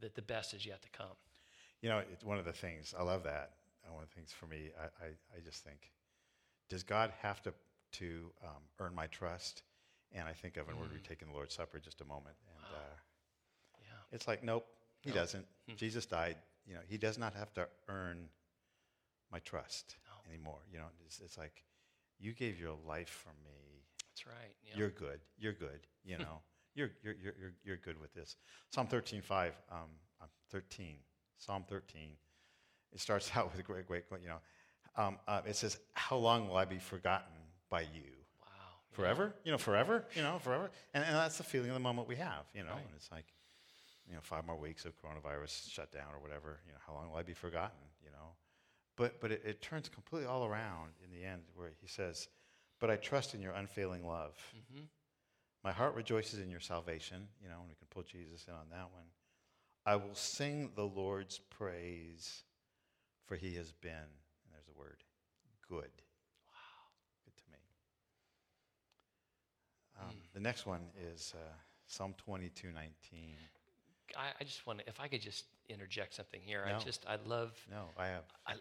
that 0.00 0.14
the 0.14 0.22
best 0.22 0.54
is 0.54 0.64
yet 0.64 0.80
to 0.82 0.88
come. 0.90 1.16
You 1.82 1.90
know, 1.90 1.98
it's 2.12 2.24
one 2.24 2.38
of 2.38 2.44
the 2.44 2.52
things, 2.52 2.94
I 2.98 3.02
love 3.02 3.24
that. 3.24 3.50
One 3.90 4.02
of 4.04 4.08
the 4.08 4.14
things 4.14 4.32
for 4.32 4.46
me, 4.46 4.70
I, 4.80 4.84
I, 5.04 5.08
I 5.36 5.40
just 5.44 5.64
think, 5.64 5.90
does 6.70 6.82
God 6.82 7.12
have 7.20 7.42
to, 7.42 7.52
to 7.92 8.30
um, 8.42 8.62
earn 8.78 8.94
my 8.94 9.06
trust? 9.08 9.62
And 10.12 10.26
I 10.28 10.32
think 10.32 10.56
of, 10.56 10.68
and 10.68 10.78
we're 10.78 10.86
taking 11.06 11.28
the 11.28 11.34
Lord's 11.34 11.54
Supper 11.54 11.78
just 11.78 12.00
a 12.00 12.04
moment. 12.04 12.36
And 12.46 12.76
uh, 12.76 12.94
Yeah. 13.80 14.16
it's 14.16 14.28
like, 14.28 14.44
nope, 14.44 14.64
he 15.02 15.10
No. 15.10 15.16
doesn't. 15.16 15.46
Jesus 15.76 16.06
died. 16.06 16.36
You 16.66 16.74
know, 16.74 16.80
he 16.88 16.96
does 16.98 17.18
not 17.18 17.34
have 17.34 17.52
to 17.54 17.66
earn 17.88 18.28
my 19.30 19.38
trust 19.40 19.96
No. 20.06 20.30
anymore. 20.32 20.60
You 20.70 20.78
know, 20.78 20.86
it's, 21.06 21.20
it's 21.20 21.38
like, 21.38 21.64
you 22.18 22.32
gave 22.32 22.60
your 22.60 22.76
life 22.86 23.08
for 23.24 23.30
me. 23.44 23.84
That's 24.10 24.26
right. 24.26 24.54
Yeah. 24.64 24.74
You're 24.76 24.90
good. 24.90 25.20
You're 25.38 25.52
good. 25.54 25.80
You 26.04 26.18
know, 26.24 26.40
you're, 26.74 26.90
you're, 27.02 27.14
you're, 27.22 27.34
you're, 27.40 27.54
you're 27.64 27.76
good 27.78 28.00
with 28.00 28.14
this. 28.14 28.36
Psalm 28.70 28.86
13, 28.86 29.22
5, 29.22 29.54
um, 29.70 29.78
uh, 30.20 30.26
13, 30.50 30.96
Psalm 31.38 31.64
13. 31.68 32.10
It 32.92 33.00
starts 33.00 33.30
out 33.36 33.50
with 33.50 33.58
a 33.60 33.62
great, 33.62 33.86
great, 33.88 34.04
you 34.22 34.28
know, 34.28 34.38
um, 34.96 35.18
uh, 35.26 35.40
it 35.46 35.56
says, 35.56 35.78
How 35.94 36.16
long 36.16 36.48
will 36.48 36.56
I 36.56 36.66
be 36.66 36.78
forgotten 36.78 37.32
by 37.70 37.80
you? 37.80 37.86
wow. 38.42 38.48
yeah. 38.90 38.96
Forever? 38.96 39.34
You 39.44 39.52
know, 39.52 39.58
forever? 39.58 40.04
You 40.14 40.22
know, 40.22 40.38
forever? 40.38 40.70
And, 40.92 41.02
and 41.02 41.16
that's 41.16 41.38
the 41.38 41.44
feeling 41.44 41.70
of 41.70 41.74
the 41.74 41.80
moment 41.80 42.06
we 42.08 42.16
have, 42.16 42.44
you 42.54 42.62
know, 42.62 42.70
Right. 42.72 42.78
and 42.84 42.90
it's 42.94 43.10
like, 43.10 43.24
you 44.08 44.14
know, 44.14 44.20
five 44.22 44.46
more 44.46 44.56
weeks 44.56 44.84
of 44.84 44.92
coronavirus 45.00 45.70
shutdown 45.70 46.08
or 46.14 46.20
whatever, 46.20 46.60
you 46.66 46.72
know, 46.72 46.78
how 46.86 46.94
long 46.94 47.08
will 47.10 47.16
I 47.16 47.22
be 47.22 47.34
forgotten, 47.34 47.78
you 48.04 48.10
know? 48.10 48.34
But, 48.96 49.20
but 49.20 49.32
it, 49.32 49.42
it 49.44 49.62
turns 49.62 49.88
completely 49.88 50.26
all 50.28 50.44
around 50.44 50.90
in 51.04 51.10
the 51.10 51.24
end 51.24 51.42
where 51.54 51.70
he 51.80 51.86
says, 51.86 52.28
But 52.80 52.90
I 52.90 52.96
trust 52.96 53.34
in 53.34 53.40
your 53.40 53.52
unfailing 53.52 54.06
love. 54.06 54.36
Mhm. 54.54 54.88
My 55.64 55.72
heart 55.72 55.94
rejoices 55.94 56.40
in 56.40 56.50
your 56.50 56.60
salvation, 56.60 57.28
you 57.40 57.48
know, 57.48 57.60
and 57.60 57.68
we 57.68 57.76
can 57.76 57.86
pull 57.88 58.02
Jesus 58.02 58.44
in 58.48 58.54
on 58.54 58.68
that 58.70 58.90
one. 58.92 59.06
I 59.86 59.96
will 59.96 60.14
sing 60.14 60.70
the 60.74 60.84
Lord's 60.86 61.38
praise, 61.38 62.42
for 63.26 63.36
he 63.36 63.54
has 63.54 63.72
been, 63.72 63.92
and 63.92 64.52
there's 64.52 64.68
a 64.68 64.78
word, 64.78 65.02
good. 65.68 65.90
Wow. 66.48 66.90
Good 67.24 67.36
to 67.36 67.50
me. 67.50 67.58
Um, 70.00 70.16
The 70.34 70.40
next 70.40 70.66
one 70.66 70.82
is 71.12 71.32
uh, 71.36 71.52
Psalm 71.86 72.14
22, 72.18 72.72
19. 72.72 73.36
I, 74.16 74.28
I 74.40 74.44
just 74.44 74.66
want 74.66 74.80
to, 74.80 74.88
if 74.88 75.00
I 75.00 75.08
could 75.08 75.20
just 75.22 75.44
interject 75.68 76.14
something 76.14 76.40
here. 76.44 76.64
No. 76.66 76.76
I 76.76 76.78
just, 76.78 77.04
I 77.08 77.16
love, 77.26 77.52
No, 77.70 77.84
I 77.98 78.06
have, 78.06 78.24
I, 78.46 78.52
no. 78.54 78.58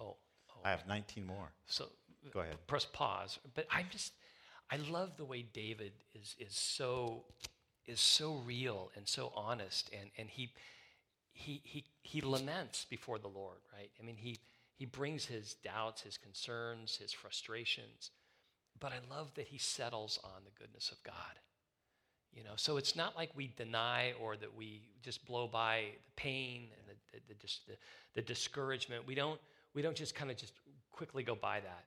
oh, 0.00 0.16
oh. 0.50 0.60
I 0.64 0.70
have 0.70 0.86
19 0.86 1.26
more. 1.26 1.50
so 1.66 1.86
Go 2.32 2.40
ahead. 2.40 2.56
press 2.66 2.84
pause. 2.84 3.38
But 3.54 3.66
I'm 3.70 3.86
just, 3.90 4.12
I 4.70 4.76
love 4.76 5.16
the 5.16 5.24
way 5.24 5.42
David 5.42 5.92
is 6.14 6.36
is 6.38 6.54
so 6.54 7.24
is 7.86 7.98
so 7.98 8.34
real 8.46 8.90
and 8.94 9.08
so 9.08 9.32
honest, 9.34 9.90
and 9.98 10.10
and 10.18 10.28
he 10.28 10.50
he 11.32 11.60
he 11.64 11.84
he 12.02 12.20
laments 12.20 12.84
before 12.88 13.18
the 13.18 13.28
Lord, 13.28 13.58
right? 13.76 13.90
I 13.98 14.04
mean, 14.04 14.16
he 14.16 14.38
he 14.76 14.84
brings 14.86 15.24
his 15.24 15.54
doubts, 15.64 16.02
his 16.02 16.18
concerns, 16.18 16.96
his 16.96 17.12
frustrations, 17.12 18.10
but 18.78 18.92
I 18.92 19.00
love 19.14 19.32
that 19.34 19.48
he 19.48 19.58
settles 19.58 20.18
on 20.22 20.44
the 20.44 20.50
goodness 20.58 20.90
of 20.92 21.02
God. 21.02 21.14
You 22.32 22.44
know, 22.44 22.52
so 22.56 22.76
it's 22.76 22.94
not 22.94 23.16
like 23.16 23.30
we 23.34 23.52
deny 23.56 24.12
or 24.20 24.36
that 24.36 24.54
we 24.56 24.82
just 25.02 25.24
blow 25.26 25.48
by 25.48 25.84
the 26.04 26.12
pain 26.16 26.68
and 26.78 26.86
the 26.88 27.18
the, 27.18 27.34
the, 27.34 27.34
dis- 27.34 27.60
the, 27.66 27.74
the 28.14 28.22
discouragement. 28.22 29.06
We 29.06 29.14
don't 29.14 29.40
we 29.74 29.82
don't 29.82 29.96
just 29.96 30.14
kind 30.14 30.30
of 30.30 30.36
just 30.36 30.52
quickly 30.92 31.22
go 31.22 31.34
by 31.34 31.60
that. 31.60 31.84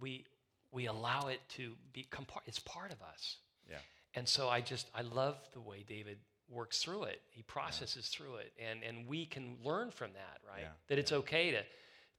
We 0.00 0.24
we 0.72 0.86
allow 0.86 1.28
it 1.28 1.40
to 1.50 1.72
become 1.92 2.24
part. 2.24 2.44
It's 2.46 2.58
part 2.58 2.92
of 2.92 3.00
us. 3.02 3.36
Yeah. 3.70 3.76
And 4.14 4.28
so 4.28 4.48
I 4.48 4.60
just 4.60 4.88
I 4.94 5.02
love 5.02 5.36
the 5.52 5.60
way 5.60 5.84
David 5.86 6.18
works 6.50 6.82
through 6.82 7.04
it. 7.04 7.20
He 7.30 7.42
processes 7.42 8.08
through 8.08 8.36
it, 8.36 8.52
and 8.58 8.82
and 8.82 9.06
we 9.06 9.26
can 9.26 9.56
learn 9.64 9.90
from 9.92 10.12
that, 10.14 10.38
right? 10.50 10.62
Yeah, 10.62 10.68
That 10.88 10.98
it's 10.98 11.12
okay 11.12 11.52
to. 11.52 11.62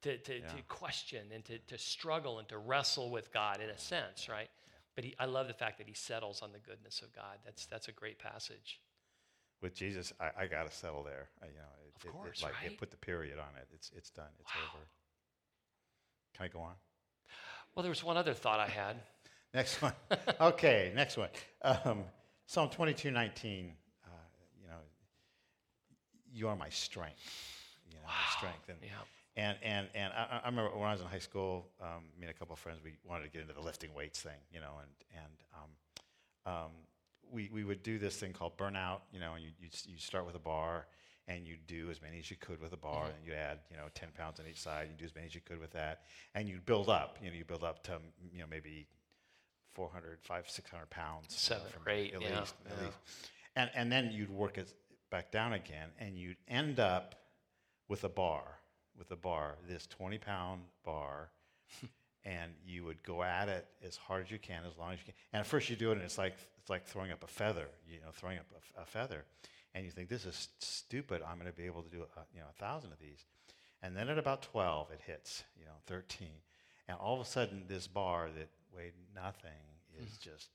To, 0.01 0.17
to, 0.19 0.33
Yeah. 0.39 0.47
to 0.49 0.61
question 0.67 1.21
and 1.33 1.43
to, 1.45 1.57
to 1.57 1.79
struggle 1.79 2.37
and 2.37 2.47
to 2.49 2.59
wrestle 2.59 3.09
with 3.09 3.33
God 3.33 3.59
in 3.59 3.71
a 3.71 3.77
sense, 3.77 4.29
right? 4.29 4.49
But 4.95 5.03
he, 5.03 5.15
I 5.19 5.25
love 5.25 5.47
the 5.47 5.53
fact 5.53 5.77
that 5.79 5.87
he 5.87 5.93
settles 5.93 6.41
on 6.41 6.51
the 6.53 6.59
goodness 6.59 7.01
of 7.01 7.13
God. 7.13 7.37
That's, 7.43 7.65
that's 7.65 7.87
a 7.89 7.91
great 7.91 8.17
passage. 8.17 8.79
With 9.61 9.73
Jesus, 9.75 10.13
I, 10.19 10.43
I 10.43 10.47
got 10.47 10.69
to 10.69 10.75
settle 10.75 11.03
there. 11.03 11.27
I, 11.41 11.47
you 11.47 11.51
know, 11.53 11.61
it, 11.85 11.95
Of 11.97 12.05
it- 12.05 12.07
it, 12.07 12.11
course, 12.11 12.43
like, 12.43 12.53
right? 12.61 12.71
It 12.71 12.77
put 12.77 12.91
the 12.91 12.97
period 12.97 13.37
on 13.39 13.55
it. 13.59 13.67
It's, 13.73 13.91
it's 13.95 14.09
done. 14.09 14.29
It's 14.39 14.49
Wow. 14.55 14.61
over. 14.73 14.85
Can 16.35 16.45
I 16.45 16.47
go 16.49 16.59
on? 16.59 16.73
Well, 17.73 17.83
there 17.83 17.89
was 17.89 18.03
one 18.03 18.17
other 18.17 18.33
thought 18.33 18.59
I 18.59 18.67
had. 18.67 18.97
Next 19.53 19.81
one. 19.81 19.93
okay, 20.41 20.91
next 20.95 21.15
one. 21.15 21.29
Um, 21.61 22.03
Psalm 22.45 22.69
22, 22.69 23.09
19. 23.09 23.71
Uh, 24.03 24.09
you 24.61 24.67
know, 24.67 24.73
you 26.33 26.49
are 26.49 26.57
my 26.57 26.67
strength. 26.67 27.21
You 27.89 27.95
know, 27.95 28.01
my 28.05 28.37
strength. 28.37 28.67
And, 28.67 28.77
Yeah. 28.81 28.89
And, 29.37 29.57
and, 29.61 29.87
and 29.93 30.13
I, 30.13 30.41
I 30.43 30.49
remember 30.49 30.75
when 30.77 30.87
I 30.87 30.93
was 30.93 31.01
in 31.01 31.07
high 31.07 31.19
school, 31.19 31.67
um, 31.81 32.03
me 32.17 32.27
and 32.27 32.29
a 32.29 32.33
couple 32.33 32.53
of 32.53 32.59
friends, 32.59 32.79
we 32.83 32.93
wanted 33.03 33.25
to 33.25 33.29
get 33.29 33.41
into 33.41 33.53
the 33.53 33.61
lifting 33.61 33.93
weights 33.93 34.21
thing, 34.21 34.39
you 34.51 34.59
know, 34.59 34.73
and, 34.81 35.23
and 35.23 35.33
um, 35.53 36.53
um, 36.53 36.71
we, 37.31 37.49
we 37.51 37.63
would 37.63 37.83
do 37.83 37.99
this 37.99 38.15
thing 38.17 38.33
called 38.33 38.57
burnout, 38.57 39.01
you 39.11 39.19
know, 39.19 39.33
and 39.33 39.43
you, 39.43 39.51
you, 39.59 39.69
you 39.87 39.97
start 39.97 40.25
with 40.25 40.35
a 40.35 40.39
bar 40.39 40.87
and 41.27 41.45
you 41.45 41.55
do 41.67 41.89
as 41.89 42.01
many 42.01 42.19
as 42.19 42.29
you 42.29 42.37
could 42.37 42.61
with 42.61 42.73
a 42.73 42.77
bar, 42.77 43.05
and 43.05 43.15
you 43.25 43.33
add, 43.33 43.59
you 43.71 43.77
know, 43.77 43.85
10 43.95 44.09
pounds 44.15 44.39
on 44.39 44.45
each 44.47 44.59
side, 44.59 44.87
you 44.91 44.97
do 44.97 45.05
as 45.05 45.15
many 45.15 45.25
as 45.25 45.33
you 45.33 45.41
could 45.41 45.59
with 45.59 45.71
that, 45.71 46.01
and 46.35 46.47
you 46.47 46.59
build 46.63 46.87
up, 46.87 47.17
you 47.19 47.29
know, 47.29 47.35
you 47.35 47.43
build 47.43 47.63
up 47.63 47.83
to, 47.83 47.97
you 48.31 48.39
know, 48.39 48.45
maybe 48.49 48.87
400, 49.73 50.19
500, 50.21 50.49
600 50.49 50.89
pounds. 50.89 51.35
Seven 51.35 51.67
from- 51.69 51.81
eight, 51.91 52.13
at 52.13 52.21
yeah, 52.21 52.39
least, 52.39 52.53
at 52.65 52.77
yeah. 52.77 52.85
least. 52.85 52.97
And, 53.55 53.71
and 53.73 53.91
then 53.91 54.11
you'd 54.11 54.29
work 54.29 54.57
it 54.57 54.71
back 55.09 55.31
down 55.31 55.53
again, 55.53 55.89
and 55.97 56.15
you'd 56.15 56.37
end 56.47 56.79
up 56.79 57.15
with 57.87 58.03
a 58.03 58.09
bar, 58.09 58.43
with 58.97 59.11
a 59.11 59.15
bar, 59.15 59.55
this 59.67 59.87
20 59.87 60.17
pound 60.17 60.61
bar, 60.83 61.29
and 62.25 62.51
you 62.65 62.83
would 62.85 63.01
go 63.03 63.23
at 63.23 63.49
it 63.49 63.67
as 63.85 63.95
hard 63.95 64.23
as 64.23 64.31
you 64.31 64.39
can, 64.39 64.63
as 64.69 64.77
long 64.77 64.93
as 64.93 64.99
you 64.99 65.05
can. 65.05 65.13
And 65.33 65.41
at 65.41 65.47
first 65.47 65.69
you 65.69 65.75
do 65.75 65.91
it, 65.91 65.93
and 65.93 66.01
it's 66.01 66.17
like 66.17 66.35
it's 66.59 66.69
like 66.69 66.85
throwing 66.85 67.11
up 67.11 67.23
a 67.23 67.27
feather, 67.27 67.67
you 67.87 67.99
know, 68.01 68.11
throwing 68.13 68.39
up 68.39 68.45
a, 68.77 68.81
a 68.81 68.85
feather, 68.85 69.25
and 69.73 69.85
you 69.85 69.91
think 69.91 70.09
this 70.09 70.25
is 70.25 70.49
stupid. 70.59 71.21
I'm 71.21 71.37
going 71.37 71.51
to 71.51 71.57
be 71.57 71.65
able 71.65 71.83
to 71.83 71.89
do 71.89 71.97
a, 72.01 72.21
you 72.33 72.39
know 72.39 72.47
a 72.49 72.59
thousand 72.59 72.91
of 72.91 72.99
these, 72.99 73.25
and 73.81 73.95
then 73.95 74.09
at 74.09 74.17
about 74.17 74.41
12 74.41 74.91
it 74.91 75.01
hits, 75.05 75.43
you 75.57 75.65
know, 75.65 75.77
13, 75.87 76.27
and 76.87 76.97
all 76.97 77.13
of 77.13 77.21
a 77.21 77.29
sudden 77.29 77.63
this 77.67 77.87
bar 77.87 78.29
that 78.37 78.49
weighed 78.75 78.93
nothing 79.13 79.51
is 80.01 80.09
hmm. 80.09 80.29
just 80.29 80.49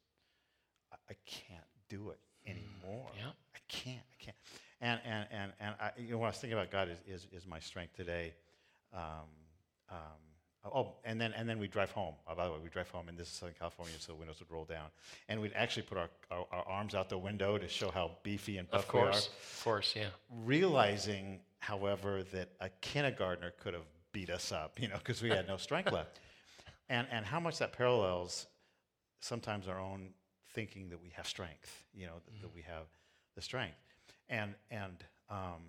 I, 0.92 0.97
I 1.11 1.14
can't 1.26 1.64
do 1.88 2.11
it 2.11 2.18
hmm. 2.44 2.52
anymore. 2.52 3.11
Yeah. 3.16 3.30
I 3.54 3.59
can't. 3.68 3.97
I 3.99 4.25
can't. 4.25 4.37
And 4.80 5.00
and 5.04 5.26
and 5.30 5.52
and 5.60 5.75
I, 5.80 5.90
you 5.99 6.12
know, 6.12 6.18
what 6.18 6.26
I 6.26 6.30
was 6.30 6.38
thinking 6.38 6.58
about 6.58 6.70
God 6.70 6.88
is 6.88 6.99
is, 7.06 7.26
is 7.32 7.46
my 7.46 7.58
strength 7.58 7.94
today. 7.96 8.32
Um, 8.94 9.00
um, 9.90 10.72
oh, 10.75 10.94
and 11.04 11.20
then 11.20 11.32
and 11.32 11.49
then 11.49 11.58
we 11.58 11.68
drive 11.68 11.90
home. 11.90 12.14
Oh, 12.26 12.34
by 12.34 12.46
the 12.46 12.52
way, 12.52 12.58
we 12.62 12.68
drive 12.70 12.88
home, 12.88 13.08
and 13.08 13.18
this 13.18 13.28
is 13.28 13.34
Southern 13.34 13.54
California, 13.58 13.94
so 13.99 14.12
the 14.12 14.18
windows 14.18 14.38
would 14.40 14.50
roll 14.50 14.64
down, 14.64 14.87
and 15.28 15.40
we'd 15.40 15.52
actually 15.54 15.82
put 15.82 15.99
our, 15.99 16.08
our, 16.30 16.46
our 16.50 16.64
arms 16.66 16.94
out 16.94 17.08
the 17.08 17.18
window 17.18 17.58
to 17.58 17.68
show 17.68 17.90
how 17.90 18.12
beefy 18.22 18.58
and 18.58 18.70
buff 18.70 18.88
Of 18.88 18.94
we 18.94 19.00
are. 19.00 19.04
course. 19.04 19.26
Of 19.28 19.64
course, 19.64 19.94
yeah. 19.96 20.06
Realizing, 20.44 21.40
however, 21.58 22.22
that 22.32 22.49
a 22.60 22.68
kindergartner 22.80 23.52
could 23.60 23.75
have 23.75 23.87
beat 24.12 24.30
us 24.30 24.50
up, 24.50 24.80
you 24.80 24.88
know, 24.88 24.96
because 24.99 25.22
we 25.22 25.28
had 25.28 25.46
no 25.46 25.56
strength 25.56 25.92
left, 25.92 26.20
and 26.88 27.06
and 27.10 27.26
how 27.26 27.38
much 27.40 27.58
that 27.58 27.72
parallels 27.72 28.46
sometimes 29.20 29.68
our 29.68 29.78
own 29.78 30.08
thinking 30.54 30.88
that 30.88 31.00
we 31.02 31.10
have 31.10 31.26
strength, 31.28 31.84
you 31.94 32.06
know, 32.06 32.14
that, 32.25 32.40
that 32.42 32.54
we 32.54 32.62
have 32.62 32.87
the 33.37 33.42
strength. 33.42 33.76
And, 34.30 34.54
and 34.70 35.04
um, 35.28 35.62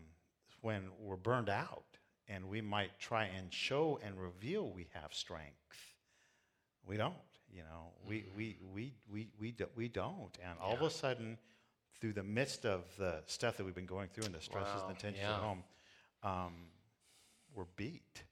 when 0.62 0.84
we're 1.00 1.18
burned 1.18 1.50
out, 1.50 1.84
and 2.27 2.48
we 2.48 2.62
might 2.62 2.98
try 2.98 3.25
and 3.25 3.51
show 3.51 4.00
and 4.06 4.18
reveal 4.18 4.72
we 4.72 4.88
have 4.94 5.13
strength, 5.13 5.96
we 6.86 6.96
don't. 6.96 7.15
You 7.53 7.63
know, 7.63 7.91
we, 8.08 8.25
we, 8.36 8.58
we, 8.74 8.94
we, 9.12 9.27
we, 9.38 9.51
do, 9.51 9.65
we 9.75 9.89
don't. 9.89 10.38
And 10.41 10.58
all 10.62 10.74
of 10.74 10.82
a 10.84 10.89
sudden, 10.89 11.38
through 12.00 12.13
the 12.13 12.24
midst 12.24 12.65
of 12.65 12.86
the 12.98 13.22
stuff 13.25 13.58
that 13.58 13.65
we've 13.65 13.75
been 13.75 13.86
going 13.86 14.08
through 14.08 14.25
and 14.25 14.34
the 14.34 14.41
stresses 14.41 14.75
Wow, 14.75 14.88
and 14.88 14.96
the 14.96 15.01
tensions 15.01 15.24
yeah. 15.24 15.36
at 15.36 15.41
home, 15.41 15.63
um, 16.24 16.53
we're 17.53 17.65
beat. 17.75 18.24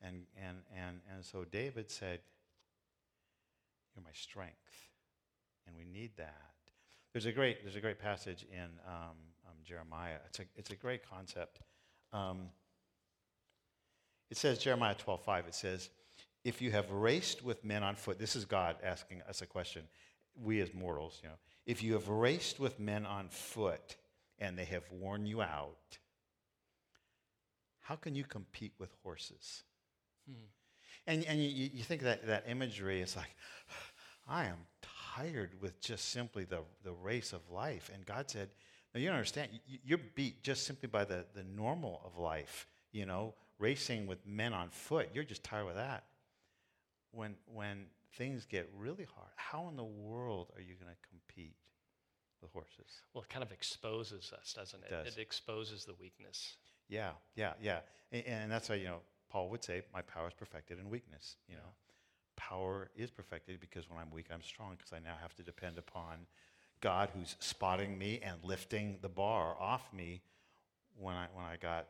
And, 0.00 0.22
and, 0.36 0.58
and, 0.76 1.00
and 1.12 1.24
so 1.24 1.44
David 1.44 1.90
said, 1.90 2.20
You're 3.94 4.04
my 4.04 4.12
strength. 4.12 4.54
And 5.66 5.76
we 5.76 5.84
need 5.84 6.12
that. 6.16 6.52
There's 7.12 7.26
a 7.26 7.32
great, 7.32 7.64
there's 7.64 7.76
a 7.76 7.80
great 7.80 7.98
passage 7.98 8.46
in 8.52 8.68
um, 8.86 9.16
Jeremiah. 9.64 10.16
It's 10.26 10.40
a, 10.40 10.44
it's 10.56 10.70
a 10.70 10.76
great 10.76 11.08
concept. 11.08 11.60
Um, 12.12 12.48
it 14.30 14.36
says, 14.36 14.58
Jeremiah 14.58 14.94
12:5, 14.94 15.48
it 15.48 15.54
says, 15.54 15.90
If 16.44 16.62
you 16.62 16.70
have 16.70 16.90
raced 16.90 17.44
with 17.44 17.64
men 17.64 17.82
on 17.82 17.96
foot, 17.96 18.18
this 18.18 18.36
is 18.36 18.44
God 18.44 18.76
asking 18.82 19.22
us 19.28 19.42
a 19.42 19.46
question, 19.46 19.82
we 20.40 20.60
as 20.60 20.72
mortals, 20.72 21.18
you 21.22 21.28
know, 21.28 21.34
if 21.66 21.82
you 21.82 21.92
have 21.94 22.08
raced 22.08 22.58
with 22.58 22.78
men 22.80 23.04
on 23.04 23.28
foot 23.28 23.96
and 24.38 24.56
they 24.56 24.64
have 24.64 24.84
worn 24.90 25.26
you 25.26 25.42
out, 25.42 25.98
how 27.80 27.96
can 27.96 28.14
you 28.14 28.24
compete 28.24 28.72
with 28.78 28.90
horses? 29.02 29.64
And, 31.06 31.24
and 31.24 31.42
you, 31.42 31.70
you 31.72 31.82
think 31.82 32.02
that, 32.02 32.26
that 32.26 32.44
imagery 32.48 33.00
is 33.00 33.16
like, 33.16 33.34
I 34.28 34.44
am 34.44 34.58
tired 35.16 35.60
with 35.60 35.80
just 35.80 36.10
simply 36.10 36.44
the, 36.44 36.60
the 36.84 36.92
race 36.92 37.32
of 37.32 37.40
life. 37.50 37.90
And 37.92 38.06
God 38.06 38.30
said, 38.30 38.50
No, 38.94 39.00
you 39.00 39.06
don't 39.06 39.16
understand. 39.16 39.50
You, 39.66 39.78
you're 39.84 40.00
beat 40.14 40.42
just 40.42 40.66
simply 40.66 40.88
by 40.88 41.04
the, 41.04 41.24
the 41.34 41.44
normal 41.44 42.00
of 42.04 42.18
life, 42.18 42.66
you 42.92 43.06
know, 43.06 43.34
racing 43.58 44.06
with 44.06 44.26
men 44.26 44.52
on 44.52 44.70
foot. 44.70 45.10
You're 45.14 45.24
just 45.24 45.44
tired 45.44 45.68
of 45.68 45.76
that. 45.76 46.04
When, 47.12 47.34
when 47.46 47.86
things 48.16 48.46
get 48.46 48.70
really 48.76 49.06
hard, 49.14 49.30
how 49.36 49.68
in 49.68 49.76
the 49.76 49.84
world 49.84 50.52
are 50.56 50.60
you 50.60 50.74
going 50.74 50.92
to 50.92 51.08
compete 51.08 51.54
with 52.42 52.52
horses? 52.52 53.02
Well, 53.14 53.22
it 53.22 53.28
kind 53.28 53.42
of 53.42 53.52
exposes 53.52 54.32
us, 54.32 54.54
doesn't 54.54 54.82
it? 54.84 54.90
does. 54.90 55.16
It 55.16 55.20
exposes 55.20 55.84
the 55.84 55.94
weakness. 56.00 56.56
Yeah, 56.88 57.10
yeah, 57.36 57.52
yeah. 57.62 57.80
And, 58.12 58.26
and 58.26 58.52
that's 58.52 58.68
why, 58.68 58.76
you 58.76 58.86
know, 58.86 59.00
Paul 59.30 59.48
would 59.50 59.62
say, 59.62 59.82
My 59.94 60.02
power 60.02 60.28
is 60.28 60.34
perfected 60.34 60.78
in 60.78 60.90
weakness. 60.90 61.36
You 61.48 61.56
know, 61.56 61.70
power 62.36 62.90
is 62.96 63.10
perfected 63.10 63.60
because 63.60 63.88
when 63.88 63.98
I'm 63.98 64.10
weak, 64.10 64.26
I'm 64.32 64.42
strong 64.42 64.74
because 64.76 64.92
I 64.92 64.98
now 64.98 65.14
have 65.20 65.34
to 65.36 65.42
depend 65.42 65.78
upon 65.78 66.26
God 66.80 67.10
who's 67.14 67.36
spotting 67.38 67.98
me 67.98 68.20
and 68.22 68.36
lifting 68.42 68.98
the 69.02 69.08
bar 69.08 69.56
off 69.60 69.92
me 69.92 70.22
when 70.96 71.14
I, 71.14 71.26
when 71.34 71.44
I 71.44 71.56
got 71.56 71.88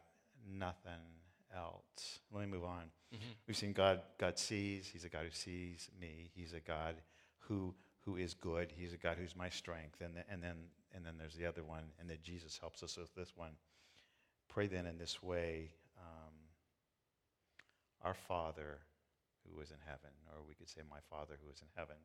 nothing 0.48 0.92
else. 1.54 2.20
Let 2.32 2.42
me 2.42 2.46
move 2.46 2.64
on. 2.64 2.84
We've 3.46 3.56
seen 3.56 3.72
God, 3.72 4.00
God 4.18 4.38
sees, 4.38 4.88
He's 4.92 5.04
a 5.04 5.08
God 5.08 5.24
who 5.24 5.32
sees 5.32 5.90
me. 6.00 6.30
He's 6.34 6.52
a 6.52 6.60
God 6.60 6.96
who, 7.38 7.74
who 8.04 8.16
is 8.16 8.34
good. 8.34 8.72
He's 8.76 8.92
a 8.92 8.96
God 8.96 9.16
who's 9.20 9.36
my 9.36 9.48
strength. 9.48 10.00
And, 10.00 10.14
the, 10.14 10.22
and, 10.30 10.42
then, 10.42 10.56
and 10.94 11.04
then 11.04 11.14
there's 11.18 11.34
the 11.34 11.46
other 11.46 11.64
one, 11.64 11.84
and 11.98 12.08
that 12.08 12.22
Jesus 12.22 12.58
helps 12.58 12.82
us 12.82 12.96
with 12.96 13.14
this 13.14 13.32
one. 13.36 13.52
Pray 14.48 14.66
then 14.66 14.86
in 14.86 14.98
this 14.98 15.22
way 15.22 15.70
um, 15.98 16.34
Our 18.02 18.14
Father 18.14 18.78
who 19.44 19.60
is 19.60 19.70
in 19.70 19.78
heaven, 19.84 20.10
or 20.28 20.42
we 20.46 20.54
could 20.54 20.68
say, 20.68 20.82
My 20.88 20.98
Father 21.08 21.34
who 21.42 21.50
is 21.50 21.60
in 21.60 21.68
heaven. 21.76 21.96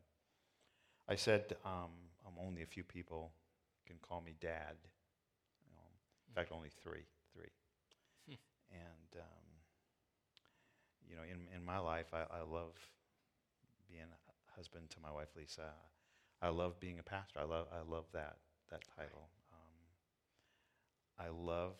I 1.08 1.14
said, 1.14 1.56
um, 1.64 1.90
um, 2.26 2.34
only 2.44 2.62
a 2.62 2.66
few 2.66 2.82
people 2.82 3.32
can 3.86 3.96
call 4.02 4.20
me 4.20 4.34
dad. 4.40 4.74
Know, 5.72 5.82
in 6.28 6.34
fact, 6.34 6.50
only 6.52 6.70
three. 6.82 7.06
Three. 7.32 7.50
And, 8.72 9.20
um, 9.22 9.46
you 11.08 11.14
know, 11.16 11.22
in, 11.22 11.46
in 11.54 11.64
my 11.64 11.78
life, 11.78 12.12
I, 12.12 12.22
I 12.22 12.40
love 12.42 12.74
being 13.88 14.02
a 14.02 14.54
husband 14.56 14.90
to 14.90 15.00
my 15.00 15.10
wife, 15.12 15.28
Lisa. 15.36 15.70
I 16.42 16.48
love 16.48 16.80
being 16.80 16.98
a 16.98 17.02
pastor. 17.02 17.38
I 17.38 17.44
love, 17.44 17.66
I 17.72 17.88
love 17.88 18.06
that, 18.12 18.38
that 18.70 18.82
title. 18.96 19.28
Um, 19.52 21.26
I 21.26 21.28
love 21.28 21.76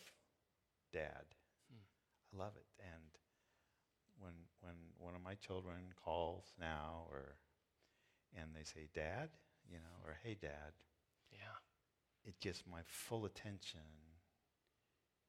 dad. 0.92 1.24
I 2.32 2.38
love 2.38 2.52
it. 2.56 2.66
And 2.78 3.02
when, 4.20 4.32
when 4.60 4.74
one 4.98 5.14
of 5.16 5.22
my 5.22 5.34
children 5.34 5.92
calls 6.02 6.54
now 6.60 7.06
or, 7.10 7.34
and 8.36 8.50
they 8.54 8.64
say, 8.64 8.88
Dad, 8.94 9.30
you 9.70 9.78
know, 9.78 9.96
or 10.06 10.16
Hey, 10.22 10.36
Dad, 10.40 10.72
Yeah. 11.32 11.56
it 12.24 12.38
gets 12.40 12.62
my 12.70 12.80
full 12.84 13.24
attention 13.24 13.80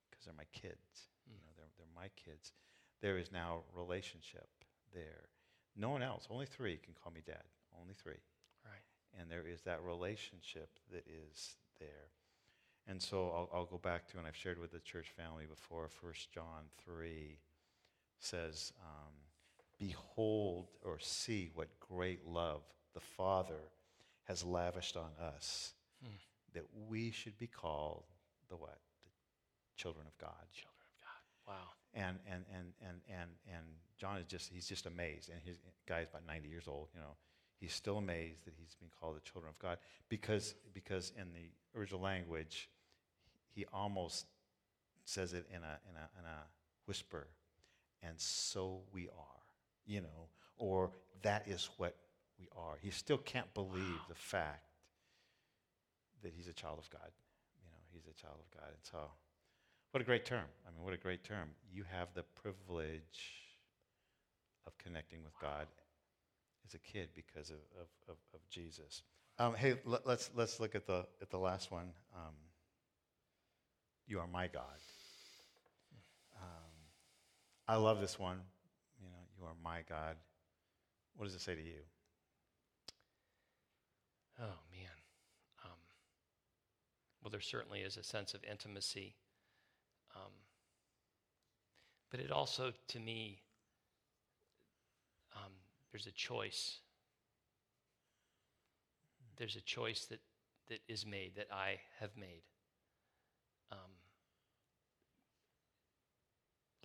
because 0.10 0.26
they're 0.26 0.34
my 0.36 0.50
kids. 0.52 1.10
You 1.26 1.36
know, 1.36 1.52
they're, 1.56 1.72
they're 1.78 1.96
my 1.96 2.10
kids. 2.16 2.54
There 3.02 3.18
is 3.18 3.32
now 3.32 3.64
relationship 3.76 4.48
there. 4.94 5.30
No 5.76 5.90
one 5.90 6.02
else, 6.02 6.28
only 6.30 6.46
three 6.46 6.78
can 6.78 6.94
call 7.02 7.12
me 7.12 7.22
dad. 7.26 7.44
Only 7.80 7.94
three. 7.94 8.20
Right. 8.66 8.82
And 9.20 9.30
there 9.30 9.46
is 9.48 9.62
that 9.62 9.84
relationship 9.84 10.70
that 10.92 11.06
is 11.08 11.56
there. 11.80 12.10
And 12.88 13.02
so 13.02 13.30
I'll, 13.30 13.50
I'll 13.60 13.66
go 13.66 13.78
back 13.78 14.08
to, 14.10 14.18
and 14.18 14.26
I've 14.26 14.36
shared 14.36 14.60
with 14.60 14.72
the 14.72 14.80
church 14.80 15.10
family 15.16 15.46
before, 15.46 15.90
1 16.02 16.14
John 16.34 16.64
3 16.84 17.38
says, 18.20 18.72
um, 18.82 19.14
Behold 19.78 20.70
or 20.84 20.98
see 20.98 21.52
what 21.54 21.68
great 21.80 22.26
love 22.26 22.64
the 22.98 23.06
Father 23.16 23.62
has 24.24 24.44
lavished 24.44 24.98
on 24.98 25.12
us, 25.22 25.76
hmm. 26.02 26.16
that 26.56 26.64
we 26.90 27.12
should 27.12 27.38
be 27.38 27.46
called 27.46 28.06
the 28.50 28.56
what? 28.56 28.80
The 29.04 29.82
children 29.82 30.08
of 30.08 30.18
God. 30.18 30.32
Children 30.52 30.82
of 30.82 30.96
God. 31.06 31.54
Wow. 31.54 31.68
And, 31.94 32.18
and, 32.26 32.44
and, 32.52 32.74
and, 32.82 33.02
and, 33.08 33.30
and 33.54 33.66
John 34.00 34.18
is 34.18 34.26
just, 34.26 34.50
he's 34.52 34.68
just 34.68 34.88
amazed. 34.88 35.30
And 35.30 35.40
his 35.46 35.58
guy's 35.88 36.08
about 36.10 36.26
90 36.26 36.50
years 36.50 36.64
old, 36.68 36.88
you 36.96 37.00
know. 37.00 37.16
He's 37.60 37.74
still 37.74 38.00
amazed 38.00 38.46
that 38.46 38.56
he's 38.58 38.74
been 38.74 38.90
called 39.00 39.16
the 39.16 39.22
children 39.22 39.52
of 39.52 39.60
God 39.60 39.78
because, 40.10 40.56
because 40.74 41.12
in 41.20 41.28
the 41.34 41.80
original 41.80 42.02
language, 42.02 42.68
he 43.54 43.66
almost 43.72 44.26
says 45.06 45.34
it 45.34 45.46
in 45.52 45.58
a, 45.58 45.78
in 45.90 45.96
a, 45.96 46.20
in 46.20 46.26
a 46.26 46.46
whisper, 46.88 47.28
and 48.02 48.20
so 48.20 48.82
we 48.92 49.08
are, 49.08 49.44
you 49.88 50.02
know, 50.02 50.30
or 50.58 50.92
that 51.24 51.48
is 51.48 51.70
what 51.78 51.96
we 52.40 52.48
are. 52.56 52.78
He 52.82 52.92
still 52.92 53.18
can't 53.18 53.52
believe 53.54 54.00
the 54.10 54.16
fact 54.16 54.68
that 56.24 56.34
he's 56.36 56.48
a 56.48 56.54
child 56.54 56.80
of 56.80 56.90
God. 56.90 57.10
You 57.60 57.70
know, 57.70 57.78
he's 57.94 58.08
a 58.08 58.22
child 58.22 58.38
of 58.40 58.60
God. 58.60 58.70
And 58.70 58.84
so, 58.84 59.00
what 59.92 60.02
a 60.02 60.06
great 60.06 60.26
term. 60.26 60.46
I 60.68 60.72
mean, 60.72 60.84
what 60.84 60.94
a 60.94 60.98
great 60.98 61.24
term. 61.24 61.50
You 61.72 61.84
have 61.92 62.10
the 62.14 62.24
privilege 62.42 63.34
of 64.66 64.78
connecting 64.78 65.24
with 65.24 65.34
God 65.40 65.68
as 66.68 66.74
a 66.74 66.80
kid 66.80 67.10
because 67.16 67.50
of, 67.50 67.58
of, 67.80 67.88
of, 68.10 68.18
of 68.34 68.40
Jesus. 68.50 69.04
Um, 69.40 69.56
hey, 69.56 69.76
let, 69.86 70.06
let's, 70.06 70.30
let's 70.36 70.60
look 70.60 70.76
at 70.76 70.86
the, 70.86 71.06
at 71.22 71.30
the 71.30 71.38
last 71.38 71.72
one. 71.72 71.92
Um, 72.16 72.34
you 74.08 74.20
are 74.20 74.28
my 74.28 74.48
God. 74.48 74.64
Um, 76.36 76.74
I 77.68 77.76
love 77.76 78.02
this 78.02 78.18
one. 78.18 78.40
You 79.00 79.10
know, 79.10 79.24
you 79.38 79.46
are 79.46 79.54
my 79.64 79.82
God. 79.88 80.16
What 81.16 81.26
does 81.26 81.36
it 81.36 81.42
say 81.42 81.56
to 81.56 81.62
you? 81.62 81.80
Oh, 84.40 84.60
man. 84.72 84.98
Um, 85.66 85.80
well, 87.22 87.32
there 87.32 87.42
certainly 87.42 87.80
is 87.80 87.98
a 87.98 88.04
sense 88.04 88.34
of 88.34 88.44
intimacy. 88.44 89.16
Um, 90.16 90.32
but 92.12 92.20
it 92.20 92.32
also, 92.32 92.72
to 92.90 93.00
me, 93.00 93.42
um, 95.36 95.52
there's 95.92 96.08
a 96.08 96.12
choice. 96.12 96.80
There's 99.38 99.56
a 99.56 99.62
choice 99.62 100.06
that, 100.06 100.20
that 100.70 100.80
is 100.88 101.06
made, 101.06 101.36
that 101.36 101.48
I 101.52 101.80
have 102.00 102.12
made. 102.16 102.44
Um, 103.72 103.92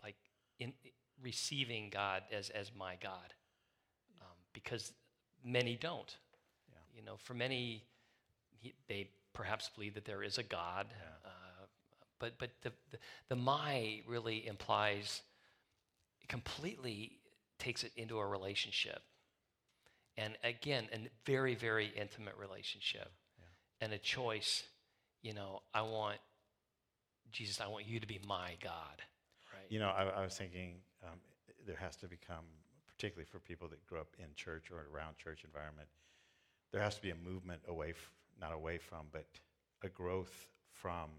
like 0.02 0.16
in 0.58 0.72
receiving 1.22 1.90
God 1.90 2.22
as, 2.32 2.50
as 2.50 2.72
my 2.76 2.96
God. 3.00 3.34
Um, 4.20 4.36
because 4.52 4.92
many 5.44 5.76
don't. 5.76 6.16
Yeah. 6.92 7.00
You 7.00 7.04
know, 7.06 7.16
for 7.16 7.34
many, 7.34 7.84
he, 8.60 8.74
they 8.88 9.10
perhaps 9.32 9.70
believe 9.74 9.94
that 9.94 10.04
there 10.04 10.22
is 10.22 10.38
a 10.38 10.42
God, 10.42 10.86
Yeah. 10.90 11.30
uh, 11.30 11.66
but 12.18 12.38
but 12.38 12.50
the, 12.62 12.72
the 12.90 12.98
the 13.28 13.36
my 13.36 14.00
really 14.06 14.46
implies 14.46 15.22
completely 16.28 17.18
takes 17.58 17.84
it 17.84 17.92
into 17.96 18.18
a 18.18 18.26
relationship, 18.26 19.02
and 20.16 20.36
again, 20.44 20.88
a 20.92 21.08
very 21.26 21.54
very 21.54 21.92
intimate 21.96 22.34
relationship, 22.38 23.10
and 23.80 23.92
a 23.92 23.98
choice. 23.98 24.62
You 25.22 25.34
know, 25.34 25.62
I 25.72 25.82
want 25.82 26.18
Jesus. 27.30 27.60
I 27.60 27.66
want 27.68 27.86
you 27.86 28.00
to 28.00 28.06
be 28.06 28.20
my 28.26 28.56
God. 28.62 29.02
Right. 29.52 29.66
You 29.68 29.78
know, 29.78 29.88
I, 29.88 30.04
I 30.04 30.22
was 30.24 30.36
thinking 30.36 30.76
um, 31.04 31.18
there 31.66 31.76
has 31.76 31.96
to 31.96 32.06
become, 32.08 32.44
particularly 32.86 33.26
for 33.30 33.38
people 33.38 33.68
that 33.68 33.84
grew 33.86 34.00
up 34.00 34.08
in 34.18 34.26
church 34.34 34.70
or 34.70 34.86
around 34.94 35.16
church 35.16 35.44
environment, 35.44 35.88
there 36.72 36.82
has 36.82 36.94
to 36.96 37.02
be 37.02 37.10
a 37.10 37.14
movement 37.16 37.60
away, 37.68 37.90
f- 37.90 38.10
not 38.40 38.52
away 38.52 38.78
from, 38.78 39.06
but 39.12 39.26
a 39.82 39.88
growth 39.88 40.46
from 40.72 41.10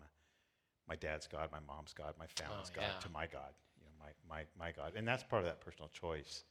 my 0.87 0.95
dad's 0.95 1.27
God, 1.27 1.49
my 1.51 1.59
mom's 1.67 1.93
God, 1.93 2.13
my 2.19 2.25
family's 2.27 2.71
Oh, 2.71 2.75
God, 2.75 2.83
yeah. 2.93 2.99
to 2.99 3.09
my 3.09 3.25
God, 3.27 3.51
you 3.79 3.85
know, 3.85 3.91
my, 3.99 4.35
my, 4.35 4.43
my 4.59 4.71
God. 4.71 4.93
And 4.95 5.07
that's 5.07 5.23
part 5.23 5.41
of 5.41 5.45
that 5.45 5.61
personal 5.61 5.89
choice 5.89 6.43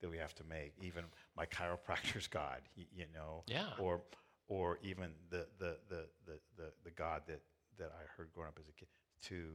that 0.00 0.10
we 0.10 0.16
have 0.18 0.34
to 0.36 0.44
make. 0.44 0.72
Even 0.82 1.04
my 1.36 1.46
chiropractor's 1.46 2.26
God, 2.28 2.60
y- 2.76 2.86
you 2.94 3.04
know, 3.14 3.44
Yeah. 3.46 3.64
or, 3.78 4.00
or 4.48 4.78
even 4.82 5.10
the, 5.30 5.46
the, 5.58 5.76
the, 5.88 6.06
the, 6.26 6.38
the, 6.56 6.72
the 6.84 6.90
God 6.90 7.22
that, 7.28 7.40
that 7.78 7.92
I 7.92 8.02
heard 8.16 8.32
growing 8.34 8.48
up 8.48 8.58
as 8.60 8.68
a 8.68 8.72
kid, 8.72 8.88
to, 9.28 9.50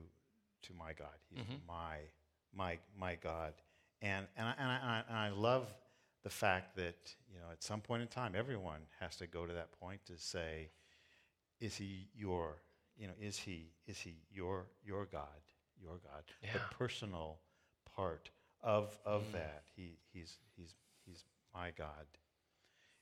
to 0.63 0.73
my 0.77 0.93
God. 0.93 1.09
He's 1.29 1.43
Mhm. 1.43 1.59
my, 1.67 1.97
my, 2.55 2.77
my 2.97 3.15
God. 3.15 3.53
And, 4.01 4.25
and, 4.37 4.47
I, 4.47 4.53
and, 4.57 4.69
I, 4.69 5.03
and 5.09 5.17
I 5.17 5.29
love 5.29 5.73
the 6.23 6.29
fact 6.29 6.75
that, 6.75 7.15
you 7.31 7.39
know, 7.39 7.51
at 7.51 7.63
some 7.63 7.81
point 7.81 8.01
in 8.01 8.07
time, 8.07 8.33
everyone 8.35 8.81
has 8.99 9.15
to 9.17 9.27
go 9.27 9.45
to 9.45 9.53
that 9.53 9.71
point 9.79 10.05
to 10.05 10.17
say, 10.17 10.69
is 11.59 11.75
he 11.75 12.07
your, 12.15 12.61
you 12.97 13.07
know, 13.07 13.13
is 13.19 13.37
he, 13.37 13.71
is 13.87 13.97
he 13.99 14.15
your, 14.31 14.67
your 14.85 15.05
God, 15.05 15.27
your 15.81 15.99
God? 16.03 16.23
Yeah. 16.43 16.53
The 16.53 16.75
personal 16.75 17.39
part 17.95 18.29
of, 18.61 18.97
of 19.05 19.23
Mm. 19.29 19.33
that. 19.33 19.63
He, 19.75 19.97
he's, 20.13 20.37
he's, 20.55 20.75
he's 21.05 21.23
my 21.53 21.71
God. 21.71 22.05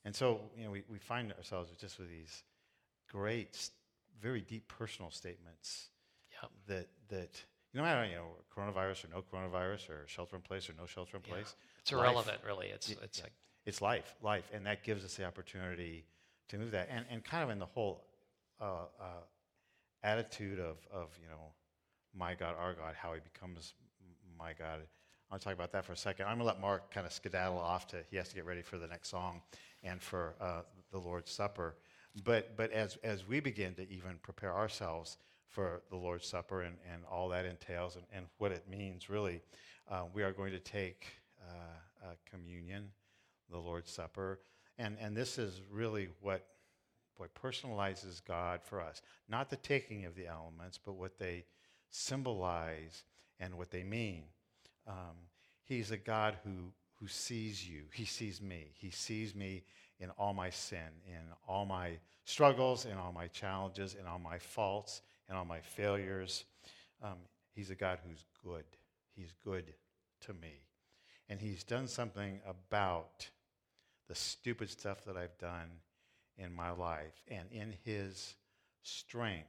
And 0.05 0.15
so, 0.15 0.39
you 0.58 0.63
know, 0.63 0.71
we, 0.71 0.84
we 0.89 0.97
find 0.97 1.32
ourselves 1.34 1.71
just 1.79 1.99
with 1.99 2.10
these 2.10 2.43
great, 3.12 3.69
very 4.21 4.41
deep 4.41 4.67
personal 4.67 5.12
statements 5.12 5.89
Yep. 6.41 6.51
that, 6.67 6.88
that 7.10 7.43
no 7.73 7.82
matter, 7.82 8.05
you 8.05 8.15
know, 8.15 8.27
coronavirus 8.55 9.05
or 9.05 9.08
no 9.10 9.21
coronavirus 9.21 9.89
or 9.89 10.08
shelter 10.08 10.36
in 10.38 10.41
place 10.41 10.69
or 10.69 10.73
no 10.77 10.86
shelter 10.86 11.17
in 11.17 11.23
Yeah. 11.27 11.34
place, 11.36 11.55
It's 11.89 11.97
life- 11.97 12.02
irrelevant, 12.02 12.39
really. 12.45 12.67
It's 12.67 12.89
it's 12.89 13.17
yeah. 13.17 13.25
like 13.25 13.34
it's 13.65 13.82
life, 13.82 14.15
life, 14.21 14.49
and 14.54 14.65
that 14.65 14.84
gives 14.84 15.04
us 15.04 15.15
the 15.15 15.25
opportunity 15.25 16.06
to 16.49 16.58
move 16.58 16.71
that, 16.71 16.88
and 16.91 17.06
and 17.10 17.23
kind 17.23 17.43
of 17.43 17.49
in 17.49 17.60
the 17.60 17.65
whole 17.65 18.06
uh, 18.62 18.86
uh, 18.99 19.06
attitude 20.04 20.60
of 20.60 20.78
of 20.91 21.10
you 21.21 21.28
know, 21.28 21.54
my 22.15 22.34
God, 22.34 22.56
our 22.60 22.73
God, 22.73 22.95
how 22.95 23.13
He 23.13 23.19
becomes 23.19 23.73
my 24.38 24.54
God. 24.54 24.80
I'll 25.32 25.38
talk 25.38 25.54
about 25.54 25.71
that 25.73 25.86
for 25.86 25.93
a 25.93 25.97
second. 25.97 26.25
I'm 26.25 26.38
gonna 26.38 26.45
let 26.45 26.60
Mark 26.60 26.91
kind 26.91 27.06
of 27.06 27.13
skedaddle 27.13 27.60
off 27.60 27.88
to 27.88 27.97
he 28.10 28.17
has 28.17 28.30
to 28.30 28.36
get 28.36 28.45
ready 28.45 28.62
for 28.62 28.78
the 28.78 28.88
next 28.88 29.10
song 29.10 29.41
and 29.84 30.02
for 30.02 30.34
uh, 30.41 30.62
the 30.91 30.97
Lord's 30.97 31.32
Supper. 31.32 31.75
But 32.23 32.56
but 32.58 32.71
as 32.71 32.97
as 33.04 33.28
we 33.28 33.39
begin 33.39 33.75
to 33.75 33.88
even 33.91 34.17
prepare 34.23 34.54
ourselves 34.54 35.17
for 35.47 35.82
the 35.89 35.95
Lord's 35.95 36.28
Supper 36.28 36.62
and, 36.62 36.78
and 36.91 37.04
all 37.12 37.30
that 37.30 37.45
entails 37.45 37.95
and, 37.95 38.06
and 38.13 38.25
what 38.38 38.52
it 38.52 38.67
means 38.69 39.10
really, 39.10 39.41
uh, 39.89 40.04
we 40.13 40.23
are 40.23 40.32
going 40.32 40.52
to 40.52 40.60
take 40.60 41.08
uh, 41.47 42.08
uh, 42.08 42.13
communion, 42.30 42.89
the 43.49 43.58
Lord's 43.58 43.91
Supper, 43.91 44.39
and 44.78 44.97
and 44.99 45.15
this 45.15 45.38
is 45.38 45.62
really 45.71 46.10
what 46.21 46.45
what 47.19 47.34
personalizes 47.36 48.21
God 48.25 48.62
for 48.63 48.80
us. 48.80 49.02
Not 49.28 49.49
the 49.49 49.58
taking 49.58 50.06
of 50.06 50.15
the 50.15 50.28
elements, 50.28 50.80
but 50.84 50.93
what 50.93 51.19
they 51.19 51.43
symbolize 51.89 53.04
and 53.39 53.58
what 53.58 53.71
they 53.71 53.84
mean. 53.84 54.23
Um, 54.88 55.15
he's 55.65 55.91
a 55.91 55.97
God 55.97 56.38
who, 56.43 56.71
who 56.99 57.08
sees 57.08 57.67
you. 57.67 57.84
He 57.93 58.06
sees 58.06 58.41
me. 58.41 58.71
He 58.73 58.89
sees 58.89 59.36
me 59.36 59.63
in 59.99 60.10
all 60.12 60.34
my 60.34 60.49
sin, 60.49 60.89
in 61.06 61.19
all 61.45 61.65
my 61.65 61.97
struggles, 62.23 62.86
in 62.86 62.97
all 62.97 63.12
my 63.12 63.28
challenges, 63.28 63.95
in 63.99 64.06
all 64.06 64.19
my 64.19 64.38
faults, 64.38 65.02
in 65.30 65.36
all 65.36 65.45
my 65.45 65.60
failures. 65.60 66.45
Um, 67.04 67.17
he's 67.54 67.69
a 67.69 67.75
God 67.75 67.99
who's 68.08 68.23
good. 68.43 68.63
He's 69.13 69.34
good 69.43 69.73
to 70.21 70.34
me. 70.34 70.62
And 71.29 71.39
he's 71.39 71.63
done 71.63 71.87
something 71.87 72.39
about 72.47 73.29
the 74.07 74.15
stupid 74.15 74.69
stuff 74.69 75.05
that 75.05 75.15
I've 75.15 75.37
done 75.37 75.69
in 76.37 76.53
my 76.53 76.71
life. 76.71 77.21
And 77.27 77.51
in 77.51 77.75
his 77.85 78.33
strength, 78.81 79.45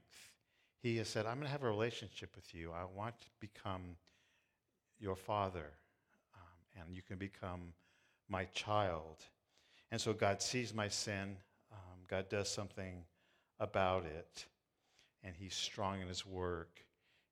he 0.82 0.98
has 0.98 1.08
said, 1.08 1.26
I'm 1.26 1.36
going 1.36 1.46
to 1.46 1.52
have 1.52 1.62
a 1.62 1.68
relationship 1.68 2.34
with 2.36 2.54
you. 2.54 2.70
I 2.72 2.84
want 2.96 3.18
to 3.20 3.26
become 3.40 3.96
your 4.98 5.16
father, 5.16 5.70
um, 6.34 6.82
and 6.86 6.94
you 6.94 7.02
can 7.02 7.16
become 7.16 7.72
my 8.28 8.44
child. 8.46 9.16
And 9.90 10.00
so 10.00 10.12
God 10.12 10.42
sees 10.42 10.74
my 10.74 10.88
sin. 10.88 11.36
Um, 11.72 11.98
God 12.06 12.28
does 12.28 12.48
something 12.48 13.04
about 13.58 14.04
it. 14.04 14.46
And 15.24 15.34
he's 15.34 15.54
strong 15.54 16.00
in 16.00 16.08
his 16.08 16.26
work. 16.26 16.84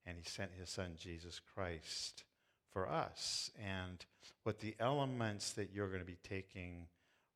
And 0.07 0.17
he 0.17 0.25
sent 0.25 0.51
his 0.59 0.71
son, 0.71 0.93
Jesus 0.99 1.41
Christ, 1.55 2.25
for 2.73 2.89
us. 2.89 3.51
And 3.59 4.05
what 4.43 4.61
the 4.61 4.75
elements 4.81 5.53
that 5.53 5.71
you're 5.73 5.89
going 5.89 6.01
to 6.01 6.07
be 6.07 6.19
taking 6.23 6.87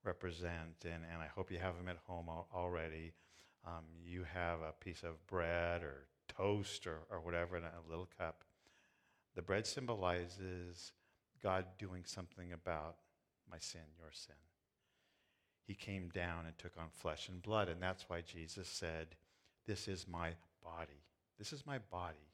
represent, 0.05 0.85
and, 0.85 1.05
and 1.13 1.23
I 1.23 1.27
hope 1.27 1.51
you 1.51 1.59
have 1.59 1.77
them 1.77 1.89
at 1.89 1.99
home 2.07 2.27
al- 2.29 2.49
already. 2.55 3.13
Um, 3.67 3.85
you 4.05 4.25
have 4.25 4.61
a 4.61 4.73
piece 4.81 5.03
of 5.03 5.25
bread 5.27 5.83
or 5.83 6.07
toast 6.29 6.87
or, 6.87 7.01
or 7.11 7.21
whatever 7.21 7.57
in 7.57 7.65
a 7.65 7.89
little 7.89 8.09
cup. 8.19 8.45
The 9.35 9.43
bread 9.43 9.67
symbolizes 9.67 10.93
God 11.43 11.67
doing 11.79 12.05
something 12.05 12.53
about 12.53 12.97
my 13.51 13.59
sin, 13.59 13.81
your 13.99 14.11
sin. 14.13 14.35
He 15.67 15.75
came 15.75 16.09
down 16.09 16.47
and 16.47 16.59
took 16.59 16.73
on 16.79 16.89
flesh 16.91 17.29
and 17.29 17.41
blood, 17.41 17.69
and 17.69 17.81
that's 17.81 18.09
why 18.09 18.21
Jesus 18.21 18.69
said, 18.69 19.09
This 19.67 19.87
is 19.87 20.07
my 20.09 20.31
body. 20.63 21.05
This 21.39 21.53
is 21.53 21.67
my 21.67 21.79
body, 21.91 22.33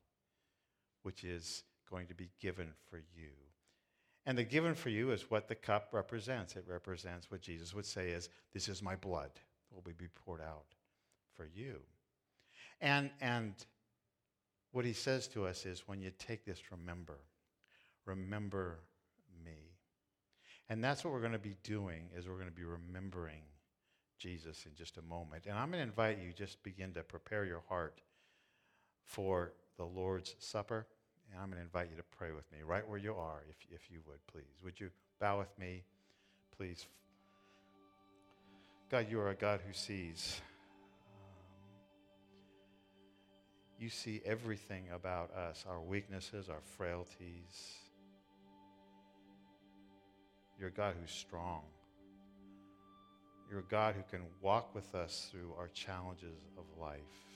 which 1.03 1.25
is 1.25 1.63
going 1.91 2.07
to 2.09 2.15
be 2.15 2.31
given 2.41 2.73
for 2.91 2.99
you. 2.99 3.31
And 4.27 4.37
the 4.37 4.45
given 4.45 4.75
for 4.75 4.91
you 4.91 5.11
is 5.11 5.31
what 5.31 5.49
the 5.49 5.55
cup 5.55 5.89
represents. 5.93 6.57
It 6.57 6.65
represents 6.69 7.31
what 7.31 7.41
Jesus 7.41 7.75
would 7.75 7.87
say 7.87 8.11
is, 8.11 8.29
This 8.53 8.69
is 8.69 8.83
my 8.83 8.97
blood 8.97 9.31
will 9.71 9.83
be 9.83 10.09
poured 10.25 10.41
out 10.41 10.75
for 11.35 11.47
you. 11.47 11.77
And, 12.81 13.11
and 13.21 13.55
what 14.73 14.85
he 14.85 14.93
says 14.93 15.29
to 15.29 15.47
us 15.47 15.67
is, 15.67 15.85
when 15.87 16.01
you 16.01 16.13
take 16.19 16.45
this, 16.45 16.61
remember. 16.71 17.19
Remember 18.05 18.81
me. 19.45 19.73
And 20.69 20.85
that's 20.85 21.05
what 21.05 21.13
we're 21.13 21.21
going 21.21 21.33
to 21.33 21.39
be 21.39 21.57
doing, 21.63 22.11
is 22.17 22.29
we're 22.29 22.35
going 22.35 22.47
to 22.47 22.53
be 22.53 22.65
remembering 22.65 23.43
Jesus 24.19 24.67
in 24.67 24.75
just 24.75 24.99
a 24.99 25.03
moment. 25.03 25.47
And 25.47 25.57
I'm 25.59 25.71
going 25.71 25.83
to 25.83 25.89
invite 25.89 26.19
you, 26.19 26.33
just 26.33 26.63
begin 26.63 26.93
to 26.93 27.03
prepare 27.03 27.45
your 27.45 27.63
heart 27.69 28.01
for 29.05 29.53
the 29.77 29.85
Lord's 29.85 30.35
Supper. 30.39 30.87
And 31.31 31.41
I'm 31.41 31.49
going 31.49 31.59
to 31.59 31.65
invite 31.65 31.89
you 31.91 31.97
to 31.97 32.03
pray 32.17 32.33
with 32.33 32.51
me 32.53 32.59
right 32.65 32.87
where 32.89 32.99
you 32.99 33.15
are, 33.15 33.43
if, 33.49 33.57
if 33.71 33.91
you 33.91 34.01
would, 34.07 34.19
please. 34.27 34.45
Would 34.65 34.81
you 34.81 34.91
bow 35.21 35.39
with 35.39 35.59
me, 35.59 35.83
please? 36.57 36.87
God, 38.91 39.07
you 39.11 39.21
are 39.21 39.31
a 39.31 39.35
God 39.35 39.61
who 39.67 39.73
sees. 39.75 40.41
Um, 41.07 41.75
you 43.79 43.91
see 43.91 44.23
everything 44.25 44.85
about 44.95 45.31
us, 45.35 45.65
our 45.69 45.81
weaknesses, 45.81 46.49
our 46.49 46.63
frailties. 46.77 47.75
You're 50.59 50.69
a 50.69 50.73
God 50.73 50.95
who's 51.01 51.13
strong. 51.13 51.63
You're 53.51 53.61
a 53.61 53.71
God 53.71 53.95
who 53.95 54.03
can 54.11 54.27
walk 54.43 54.75
with 54.75 54.95
us 54.95 55.29
through 55.31 55.55
our 55.59 55.69
challenges 55.69 56.39
of 56.57 56.65
life. 56.81 57.28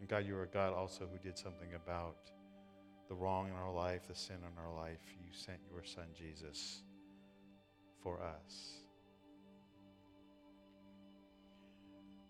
And 0.00 0.08
God, 0.08 0.26
you're 0.26 0.42
a 0.42 0.48
God 0.48 0.72
also 0.72 1.08
who 1.10 1.18
did 1.18 1.38
something 1.38 1.74
about 1.74 2.16
the 3.08 3.14
wrong 3.14 3.48
in 3.48 3.54
our 3.54 3.72
life, 3.72 4.08
the 4.08 4.14
sin 4.14 4.36
in 4.36 4.62
our 4.62 4.74
life. 4.74 5.00
You 5.20 5.32
sent 5.32 5.58
your 5.70 5.84
son 5.84 6.06
Jesus 6.14 6.82
for 8.02 8.20
us. 8.22 8.78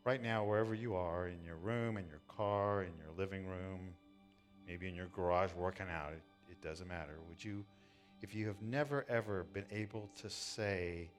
Right 0.04 0.22
now, 0.22 0.44
wherever 0.44 0.74
you 0.74 0.94
are, 0.94 1.28
in 1.28 1.42
your 1.44 1.56
room, 1.56 1.96
in 1.96 2.06
your 2.06 2.20
car, 2.28 2.82
in 2.82 2.92
your 2.98 3.12
living 3.16 3.46
room, 3.46 3.94
maybe 4.68 4.86
in 4.86 4.94
your 4.94 5.06
garage 5.06 5.52
working 5.54 5.86
out, 5.90 6.12
it, 6.12 6.22
it 6.50 6.60
doesn't 6.62 6.86
matter. 6.88 7.14
Would 7.28 7.42
you, 7.42 7.64
if 8.20 8.34
you 8.34 8.46
have 8.46 8.60
never 8.60 9.06
ever 9.08 9.46
been 9.54 9.64
able 9.70 10.10
to 10.20 10.28
say, 10.28 11.10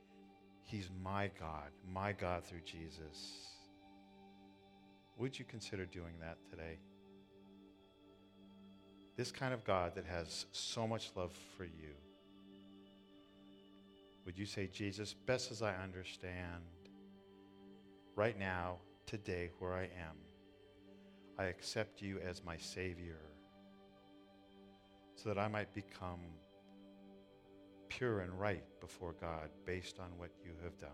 He's 0.63 0.89
my 1.03 1.31
God, 1.39 1.69
my 1.91 2.11
God 2.11 2.43
through 2.43 2.61
Jesus, 2.63 3.54
would 5.17 5.37
you 5.37 5.45
consider 5.45 5.85
doing 5.85 6.13
that 6.21 6.37
today? 6.49 6.77
This 9.15 9.31
kind 9.31 9.53
of 9.53 9.63
God 9.63 9.95
that 9.95 10.05
has 10.05 10.45
so 10.51 10.87
much 10.87 11.11
love 11.15 11.31
for 11.57 11.63
you. 11.63 11.93
Would 14.25 14.37
you 14.37 14.45
say, 14.45 14.67
Jesus, 14.67 15.13
best 15.13 15.51
as 15.51 15.61
I 15.61 15.73
understand, 15.75 16.63
right 18.15 18.37
now, 18.37 18.77
today, 19.05 19.51
where 19.59 19.73
I 19.73 19.83
am, 19.83 20.17
I 21.37 21.45
accept 21.45 22.01
you 22.01 22.19
as 22.27 22.43
my 22.43 22.57
Savior 22.57 23.19
so 25.15 25.29
that 25.29 25.37
I 25.37 25.47
might 25.47 25.73
become 25.73 26.19
pure 27.87 28.21
and 28.21 28.37
right 28.39 28.63
before 28.81 29.13
God 29.21 29.49
based 29.65 29.99
on 29.99 30.17
what 30.17 30.31
you 30.43 30.51
have 30.63 30.77
done. 30.77 30.89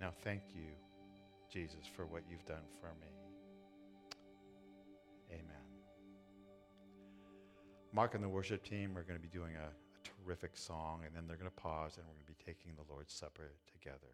Now, 0.00 0.10
thank 0.22 0.42
you, 0.54 0.68
Jesus, 1.54 1.86
for 1.94 2.04
what 2.04 2.22
you've 2.28 2.44
done 2.46 2.66
for 2.80 2.90
me. 3.00 3.06
Amen. 5.30 5.64
Mark 7.92 8.16
and 8.16 8.24
the 8.24 8.28
worship 8.28 8.64
team 8.64 8.98
are 8.98 9.04
going 9.04 9.16
to 9.16 9.22
be 9.22 9.28
doing 9.28 9.52
a, 9.54 9.68
a 9.68 10.24
terrific 10.24 10.56
song, 10.56 11.02
and 11.06 11.14
then 11.14 11.28
they're 11.28 11.36
going 11.36 11.48
to 11.48 11.62
pause 11.62 11.96
and 11.96 12.04
we're 12.08 12.14
going 12.14 12.26
to 12.26 12.32
be 12.32 12.44
taking 12.44 12.72
the 12.74 12.92
Lord's 12.92 13.14
Supper 13.14 13.52
together. 13.72 14.10